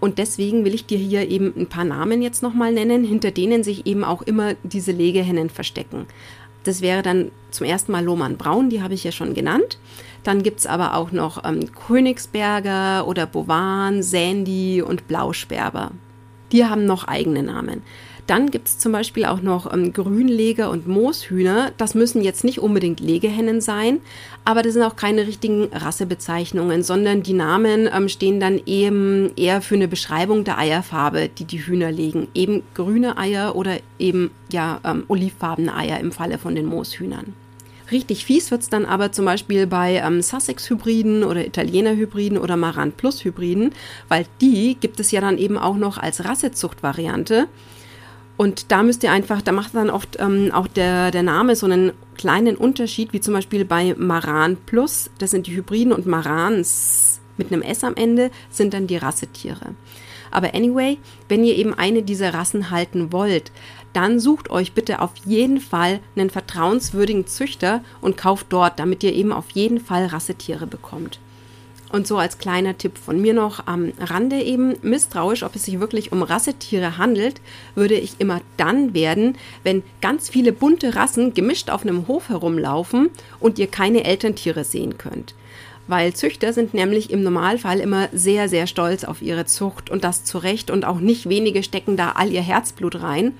Und 0.00 0.18
deswegen 0.18 0.64
will 0.64 0.74
ich 0.74 0.86
dir 0.86 0.98
hier 0.98 1.28
eben 1.28 1.54
ein 1.56 1.68
paar 1.68 1.84
Namen 1.84 2.22
jetzt 2.22 2.42
nochmal 2.42 2.72
nennen, 2.72 3.04
hinter 3.04 3.30
denen 3.30 3.64
sich 3.64 3.86
eben 3.86 4.04
auch 4.04 4.22
immer 4.22 4.54
diese 4.62 4.92
Legehennen 4.92 5.48
verstecken. 5.50 6.06
Das 6.64 6.80
wäre 6.80 7.02
dann 7.02 7.30
zum 7.50 7.66
ersten 7.66 7.92
Mal 7.92 8.04
Lohmann 8.04 8.36
Braun, 8.36 8.70
die 8.70 8.82
habe 8.82 8.94
ich 8.94 9.04
ja 9.04 9.12
schon 9.12 9.34
genannt. 9.34 9.78
Dann 10.24 10.42
gibt 10.42 10.58
es 10.58 10.66
aber 10.66 10.94
auch 10.94 11.12
noch 11.12 11.44
ähm, 11.44 11.70
Königsberger 11.72 13.06
oder 13.06 13.26
Bovan, 13.26 14.02
Sandy 14.02 14.82
und 14.82 15.06
Blausperber. 15.06 15.92
Die 16.52 16.64
haben 16.64 16.84
noch 16.84 17.04
eigene 17.04 17.44
Namen. 17.44 17.82
Dann 18.26 18.50
gibt 18.50 18.66
es 18.66 18.78
zum 18.78 18.90
Beispiel 18.90 19.24
auch 19.24 19.40
noch 19.40 19.72
ähm, 19.72 19.92
Grünleger 19.92 20.70
und 20.70 20.88
Mooshühner. 20.88 21.70
Das 21.76 21.94
müssen 21.94 22.22
jetzt 22.22 22.42
nicht 22.42 22.58
unbedingt 22.58 22.98
Legehennen 22.98 23.60
sein, 23.60 24.00
aber 24.44 24.62
das 24.62 24.72
sind 24.72 24.82
auch 24.82 24.96
keine 24.96 25.26
richtigen 25.26 25.68
Rassebezeichnungen, 25.72 26.82
sondern 26.82 27.22
die 27.22 27.34
Namen 27.34 27.88
ähm, 27.92 28.08
stehen 28.08 28.40
dann 28.40 28.60
eben 28.66 29.30
eher 29.36 29.62
für 29.62 29.76
eine 29.76 29.86
Beschreibung 29.86 30.42
der 30.42 30.58
Eierfarbe, 30.58 31.28
die 31.28 31.44
die 31.44 31.64
Hühner 31.64 31.92
legen. 31.92 32.26
Eben 32.34 32.62
grüne 32.74 33.16
Eier 33.16 33.54
oder 33.54 33.78
eben 33.98 34.32
ja 34.50 34.80
ähm, 34.84 35.04
olivfarbene 35.06 35.74
Eier 35.74 36.00
im 36.00 36.10
Falle 36.10 36.38
von 36.38 36.56
den 36.56 36.66
Mooshühnern. 36.66 37.34
Richtig 37.92 38.24
fies 38.24 38.50
wird 38.50 38.62
es 38.62 38.68
dann 38.68 38.84
aber 38.84 39.12
zum 39.12 39.24
Beispiel 39.24 39.68
bei 39.68 40.02
ähm, 40.04 40.20
Sussex-Hybriden 40.20 41.22
oder 41.22 41.46
Italiener-Hybriden 41.46 42.38
oder 42.38 42.56
Maran 42.56 42.90
Plus-Hybriden, 42.90 43.72
weil 44.08 44.26
die 44.40 44.76
gibt 44.80 44.98
es 44.98 45.12
ja 45.12 45.20
dann 45.20 45.38
eben 45.38 45.56
auch 45.56 45.76
noch 45.76 45.96
als 45.96 46.24
Rassezucht-Variante. 46.24 47.46
Und 48.36 48.70
da 48.70 48.82
müsst 48.82 49.02
ihr 49.02 49.12
einfach, 49.12 49.40
da 49.40 49.52
macht 49.52 49.74
dann 49.74 49.90
oft 49.90 50.18
ähm, 50.20 50.50
auch 50.52 50.66
der, 50.66 51.10
der 51.10 51.22
Name 51.22 51.56
so 51.56 51.66
einen 51.66 51.92
kleinen 52.16 52.56
Unterschied, 52.56 53.12
wie 53.12 53.20
zum 53.20 53.34
Beispiel 53.34 53.64
bei 53.64 53.94
Maran 53.96 54.56
Plus, 54.66 55.10
das 55.18 55.30
sind 55.30 55.46
die 55.46 55.56
Hybriden 55.56 55.92
und 55.92 56.06
Marans 56.06 57.20
mit 57.38 57.52
einem 57.52 57.62
S 57.62 57.84
am 57.84 57.94
Ende 57.94 58.30
sind 58.50 58.74
dann 58.74 58.86
die 58.86 58.96
Rassetiere. 58.96 59.74
Aber 60.30 60.54
anyway, 60.54 60.98
wenn 61.28 61.44
ihr 61.44 61.56
eben 61.56 61.72
eine 61.72 62.02
dieser 62.02 62.34
Rassen 62.34 62.70
halten 62.70 63.12
wollt, 63.12 63.52
dann 63.92 64.20
sucht 64.20 64.50
euch 64.50 64.72
bitte 64.72 65.00
auf 65.00 65.12
jeden 65.24 65.60
Fall 65.60 66.00
einen 66.14 66.28
vertrauenswürdigen 66.28 67.26
Züchter 67.26 67.82
und 68.00 68.16
kauft 68.16 68.48
dort, 68.50 68.78
damit 68.78 69.02
ihr 69.02 69.14
eben 69.14 69.32
auf 69.32 69.50
jeden 69.50 69.80
Fall 69.80 70.06
Rassetiere 70.06 70.66
bekommt. 70.66 71.20
Und 71.92 72.06
so 72.06 72.18
als 72.18 72.38
kleiner 72.38 72.76
Tipp 72.76 72.98
von 72.98 73.20
mir 73.20 73.32
noch 73.32 73.66
am 73.66 73.92
Rande 73.98 74.42
eben, 74.42 74.74
misstrauisch, 74.82 75.44
ob 75.44 75.54
es 75.54 75.64
sich 75.64 75.78
wirklich 75.78 76.10
um 76.10 76.22
Rassetiere 76.22 76.98
handelt, 76.98 77.40
würde 77.74 77.94
ich 77.94 78.14
immer 78.18 78.40
dann 78.56 78.92
werden, 78.92 79.36
wenn 79.62 79.82
ganz 80.00 80.28
viele 80.28 80.52
bunte 80.52 80.96
Rassen 80.96 81.32
gemischt 81.32 81.70
auf 81.70 81.82
einem 81.82 82.08
Hof 82.08 82.28
herumlaufen 82.28 83.10
und 83.38 83.58
ihr 83.58 83.68
keine 83.68 84.04
Elterntiere 84.04 84.64
sehen 84.64 84.98
könnt 84.98 85.34
weil 85.88 86.14
Züchter 86.14 86.52
sind 86.52 86.74
nämlich 86.74 87.10
im 87.10 87.22
Normalfall 87.22 87.80
immer 87.80 88.08
sehr, 88.12 88.48
sehr 88.48 88.66
stolz 88.66 89.04
auf 89.04 89.22
ihre 89.22 89.44
Zucht 89.44 89.90
und 89.90 90.04
das 90.04 90.24
zu 90.24 90.38
Recht 90.38 90.70
und 90.70 90.84
auch 90.84 90.98
nicht 90.98 91.28
wenige 91.28 91.62
stecken 91.62 91.96
da 91.96 92.12
all 92.12 92.32
ihr 92.32 92.42
Herzblut 92.42 93.00
rein. 93.02 93.34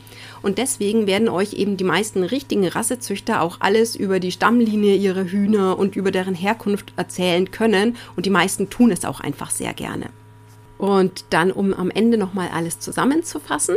Und 0.47 0.59
deswegen 0.59 1.09
werden 1.09 1.29
euch 1.29 1.55
eben 1.55 1.77
die 1.77 1.83
meisten 1.83 2.23
richtigen 2.23 2.69
Rassezüchter 2.69 3.43
auch 3.43 3.57
alles 3.59 3.97
über 3.97 4.21
die 4.21 4.31
Stammlinie 4.31 4.95
ihrer 4.95 5.25
Hühner 5.25 5.77
und 5.77 5.97
über 5.97 6.13
deren 6.13 6.37
Herkunft 6.37 6.93
erzählen 6.97 7.51
können 7.51 7.97
und 8.15 8.27
die 8.27 8.31
meisten 8.31 8.71
tun 8.71 8.93
es 8.93 9.05
auch 9.05 9.19
einfach 9.19 9.51
sehr 9.51 9.75
gerne. 9.75 10.07
Und 10.79 11.25
dann, 11.31 11.51
um 11.51 11.75
am 11.75 11.91
Ende 11.91 12.17
nochmal 12.17 12.51
alles 12.55 12.79
zusammenzufassen. 12.79 13.75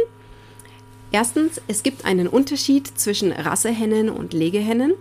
Erstens, 1.11 1.59
es 1.67 1.81
gibt 1.81 2.05
einen 2.05 2.27
Unterschied 2.27 2.85
zwischen 2.85 3.31
Rassehennen 3.31 4.11
und 4.11 4.33
Legehennen. 4.33 4.93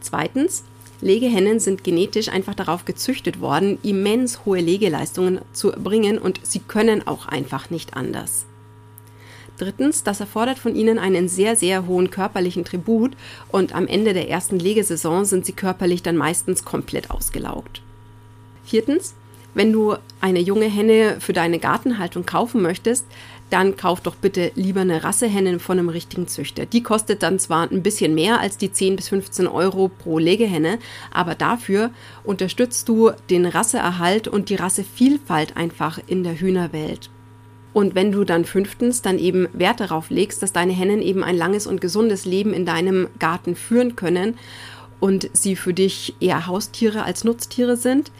Zweitens, 0.00 0.64
Legehennen 1.00 1.60
sind 1.60 1.84
genetisch 1.84 2.28
einfach 2.28 2.56
darauf 2.56 2.86
gezüchtet 2.86 3.40
worden, 3.40 3.78
immens 3.84 4.44
hohe 4.44 4.58
Legeleistungen 4.60 5.42
zu 5.52 5.70
erbringen 5.70 6.18
und 6.18 6.40
sie 6.42 6.58
können 6.58 7.06
auch 7.06 7.26
einfach 7.26 7.70
nicht 7.70 7.96
anders. 7.96 8.46
Drittens, 9.58 10.02
das 10.02 10.20
erfordert 10.20 10.58
von 10.58 10.74
ihnen 10.74 10.98
einen 10.98 11.28
sehr, 11.28 11.54
sehr 11.54 11.86
hohen 11.86 12.10
körperlichen 12.10 12.64
Tribut 12.64 13.16
und 13.50 13.74
am 13.74 13.86
Ende 13.86 14.12
der 14.12 14.28
ersten 14.28 14.58
Legesaison 14.58 15.24
sind 15.24 15.46
sie 15.46 15.52
körperlich 15.52 16.02
dann 16.02 16.16
meistens 16.16 16.64
komplett 16.64 17.10
ausgelaugt. 17.10 17.80
Viertens, 18.64 19.14
wenn 19.54 19.72
du 19.72 19.94
eine 20.20 20.40
junge 20.40 20.66
Henne 20.66 21.18
für 21.20 21.32
deine 21.32 21.60
Gartenhaltung 21.60 22.26
kaufen 22.26 22.60
möchtest, 22.60 23.06
dann 23.50 23.76
kauf 23.76 24.00
doch 24.00 24.16
bitte 24.16 24.50
lieber 24.56 24.80
eine 24.80 25.04
Rassehenne 25.04 25.60
von 25.60 25.78
einem 25.78 25.88
richtigen 25.88 26.26
Züchter. 26.26 26.66
Die 26.66 26.82
kostet 26.82 27.22
dann 27.22 27.38
zwar 27.38 27.70
ein 27.70 27.84
bisschen 27.84 28.14
mehr 28.14 28.40
als 28.40 28.56
die 28.56 28.72
10 28.72 28.96
bis 28.96 29.08
15 29.10 29.46
Euro 29.46 29.88
pro 29.88 30.18
Legehenne, 30.18 30.78
aber 31.12 31.36
dafür 31.36 31.90
unterstützt 32.24 32.88
du 32.88 33.12
den 33.30 33.46
Rasseerhalt 33.46 34.26
und 34.26 34.48
die 34.48 34.56
Rassevielfalt 34.56 35.56
einfach 35.56 36.00
in 36.08 36.24
der 36.24 36.40
Hühnerwelt. 36.40 37.10
Und 37.74 37.96
wenn 37.96 38.12
du 38.12 38.24
dann 38.24 38.44
fünftens 38.44 39.02
dann 39.02 39.18
eben 39.18 39.48
Wert 39.52 39.80
darauf 39.80 40.08
legst, 40.08 40.42
dass 40.42 40.52
deine 40.52 40.72
Hennen 40.72 41.02
eben 41.02 41.24
ein 41.24 41.36
langes 41.36 41.66
und 41.66 41.80
gesundes 41.80 42.24
Leben 42.24 42.54
in 42.54 42.64
deinem 42.64 43.08
Garten 43.18 43.56
führen 43.56 43.96
können 43.96 44.38
und 45.00 45.28
sie 45.32 45.56
für 45.56 45.74
dich 45.74 46.14
eher 46.20 46.46
Haustiere 46.46 47.02
als 47.02 47.24
Nutztiere 47.24 47.76
sind, 47.76 48.12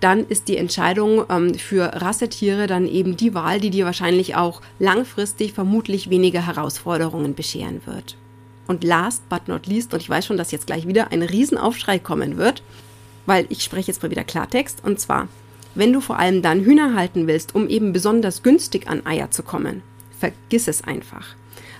dann 0.00 0.26
ist 0.26 0.48
die 0.48 0.56
Entscheidung 0.56 1.26
ähm, 1.28 1.54
für 1.54 1.84
Rassetiere 2.02 2.66
dann 2.66 2.88
eben 2.88 3.16
die 3.16 3.34
Wahl, 3.34 3.60
die 3.60 3.70
dir 3.70 3.84
wahrscheinlich 3.84 4.34
auch 4.34 4.62
langfristig 4.78 5.52
vermutlich 5.52 6.10
weniger 6.10 6.44
Herausforderungen 6.46 7.34
bescheren 7.34 7.82
wird. 7.84 8.16
Und 8.66 8.82
last 8.82 9.28
but 9.28 9.46
not 9.46 9.66
least, 9.66 9.92
und 9.92 10.00
ich 10.00 10.08
weiß 10.08 10.24
schon, 10.24 10.38
dass 10.38 10.50
jetzt 10.52 10.66
gleich 10.66 10.88
wieder 10.88 11.12
ein 11.12 11.22
Riesenaufschrei 11.22 11.98
kommen 11.98 12.38
wird, 12.38 12.62
weil 13.26 13.46
ich 13.50 13.62
spreche 13.62 13.88
jetzt 13.88 14.02
mal 14.02 14.10
wieder 14.10 14.24
Klartext, 14.24 14.82
und 14.82 14.98
zwar, 14.98 15.28
wenn 15.74 15.92
du 15.92 16.00
vor 16.00 16.18
allem 16.18 16.42
dann 16.42 16.60
Hühner 16.60 16.94
halten 16.94 17.26
willst, 17.26 17.54
um 17.54 17.68
eben 17.68 17.92
besonders 17.92 18.42
günstig 18.42 18.88
an 18.88 19.06
Eier 19.06 19.30
zu 19.30 19.42
kommen, 19.42 19.82
vergiss 20.18 20.68
es 20.68 20.84
einfach. 20.84 21.34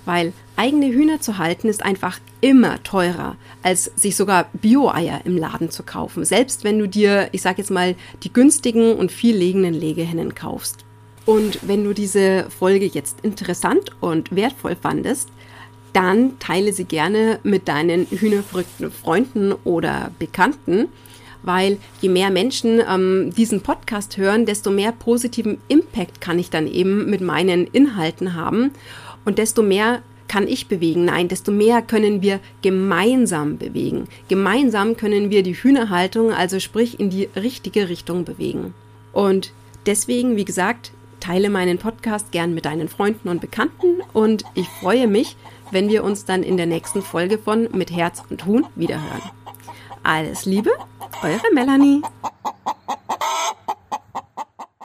Weil 0.05 0.33
eigene 0.57 0.87
Hühner 0.87 1.21
zu 1.21 1.39
halten 1.39 1.69
ist 1.69 1.85
einfach 1.85 2.19
immer 2.41 2.83
teurer, 2.83 3.37
als 3.63 3.85
sich 3.95 4.17
sogar 4.17 4.49
Bio-Eier 4.53 5.21
im 5.25 5.37
Laden 5.37 5.71
zu 5.71 5.85
kaufen, 5.85 6.25
selbst 6.25 6.65
wenn 6.65 6.79
du 6.79 6.89
dir, 6.89 7.29
ich 7.33 7.43
sage 7.43 7.59
jetzt 7.59 7.71
mal, 7.71 7.95
die 8.25 8.33
günstigen 8.33 8.97
und 8.97 9.13
viel 9.13 9.37
legenden 9.37 9.75
Legehennen 9.75 10.35
kaufst. 10.35 10.85
Und 11.25 11.61
wenn 11.69 11.85
du 11.85 11.93
diese 11.93 12.51
Folge 12.51 12.87
jetzt 12.87 13.21
interessant 13.23 13.93
und 14.01 14.35
wertvoll 14.35 14.75
fandest, 14.75 15.29
dann 15.93 16.39
teile 16.39 16.73
sie 16.73 16.85
gerne 16.85 17.39
mit 17.45 17.69
deinen 17.69 18.07
hühnerverrückten 18.07 18.91
Freunden 18.91 19.53
oder 19.65 20.11
Bekannten, 20.19 20.89
weil 21.43 21.79
je 22.01 22.09
mehr 22.09 22.31
Menschen 22.31 22.81
ähm, 22.89 23.33
diesen 23.37 23.61
Podcast 23.61 24.17
hören, 24.17 24.47
desto 24.47 24.71
mehr 24.71 24.93
positiven 24.93 25.59
Impact 25.69 26.21
kann 26.21 26.39
ich 26.39 26.51
dann 26.51 26.67
eben 26.67 27.09
mit 27.09 27.21
meinen 27.21 27.67
Inhalten 27.67 28.35
haben 28.35 28.71
und 29.25 29.39
desto 29.39 29.63
mehr 29.63 30.03
kann 30.29 30.49
ich 30.49 30.67
bewegen. 30.67 31.05
Nein, 31.05 31.29
desto 31.29 31.53
mehr 31.53 31.83
können 31.83 32.23
wir 32.23 32.41
gemeinsam 32.63 33.59
bewegen. 33.59 34.09
Gemeinsam 34.29 34.97
können 34.97 35.29
wir 35.31 35.43
die 35.43 35.55
Hühnerhaltung, 35.55 36.33
also 36.33 36.59
sprich 36.59 36.99
in 36.99 37.11
die 37.11 37.29
richtige 37.37 37.91
Richtung 37.91 38.25
bewegen. 38.25 38.73
Und 39.13 39.53
deswegen, 39.85 40.37
wie 40.37 40.47
gesagt, 40.47 40.93
teile 41.21 41.51
meinen 41.51 41.79
Podcast 41.79 42.33
gern 42.33 42.55
mit 42.55 42.65
deinen 42.65 42.89
Freunden 42.89 43.29
und 43.29 43.41
Bekannten 43.41 44.01
und 44.13 44.45
ich 44.55 44.69
freue 44.69 45.07
mich, 45.07 45.37
wenn 45.71 45.89
wir 45.89 46.03
uns 46.03 46.25
dann 46.25 46.43
in 46.43 46.57
der 46.57 46.67
nächsten 46.67 47.03
Folge 47.03 47.39
von 47.39 47.69
Mit 47.73 47.91
Herz 47.91 48.23
und 48.29 48.45
Huhn 48.47 48.67
wiederhören. 48.75 49.42
Alles 50.03 50.45
Liebe, 50.47 50.71
eure 51.23 51.53
Melanie. 51.55 52.03